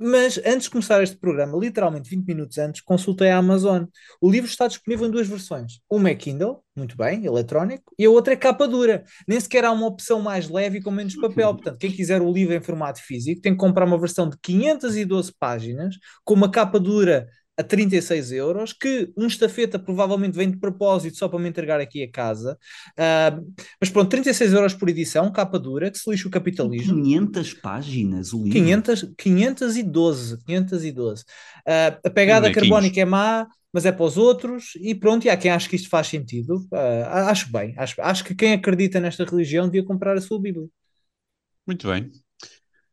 [0.00, 3.84] Mas antes de começar este programa, literalmente 20 minutos antes, consultei a Amazon.
[4.20, 5.80] O livro está disponível em duas versões.
[5.90, 9.02] Uma é Kindle, muito bem, eletrónico, e a outra é capa dura.
[9.26, 11.52] Nem sequer há uma opção mais leve e com menos papel.
[11.52, 15.32] Portanto, quem quiser o livro em formato físico tem que comprar uma versão de 512
[15.36, 17.26] páginas, com uma capa dura
[17.58, 22.04] a 36 euros, que um estafeta provavelmente vem de propósito só para me entregar aqui
[22.04, 22.56] a casa.
[22.92, 27.02] Uh, mas pronto, 36 euros por edição, capa dura, que se lixa o capitalismo.
[27.02, 28.52] 500 páginas o livro?
[28.52, 31.22] 500, 512, 512.
[31.22, 35.36] Uh, a pegada carbónica é má, mas é para os outros, e pronto, e há
[35.36, 36.58] quem acha que isto faz sentido.
[36.72, 40.68] Uh, acho bem, acho, acho que quem acredita nesta religião devia comprar a sua Bíblia.
[41.66, 42.08] Muito bem.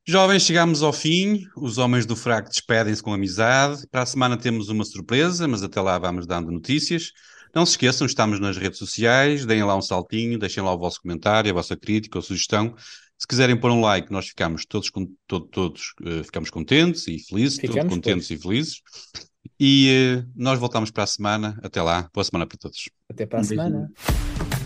[0.07, 1.47] Jovens, chegamos ao fim.
[1.57, 3.87] Os homens do fraco despedem-se com amizade.
[3.87, 7.11] Para a semana temos uma surpresa, mas até lá vamos dando notícias.
[7.55, 9.47] Não se esqueçam, estamos nas redes sociais.
[9.47, 12.75] Deem lá um saltinho, deixem lá o vosso comentário, a vossa crítica ou sugestão.
[13.17, 14.91] Se quiserem pôr um like, nós ficamos todos,
[15.25, 18.43] todos, todos uh, ficamos contentes e felizes, ficamos todos contentes todos.
[18.43, 18.81] e felizes.
[19.59, 21.57] E uh, nós voltamos para a semana.
[21.63, 22.07] Até lá.
[22.13, 22.89] Boa semana para todos.
[23.09, 23.91] Até para a um semana.
[23.97, 24.64] Beijo.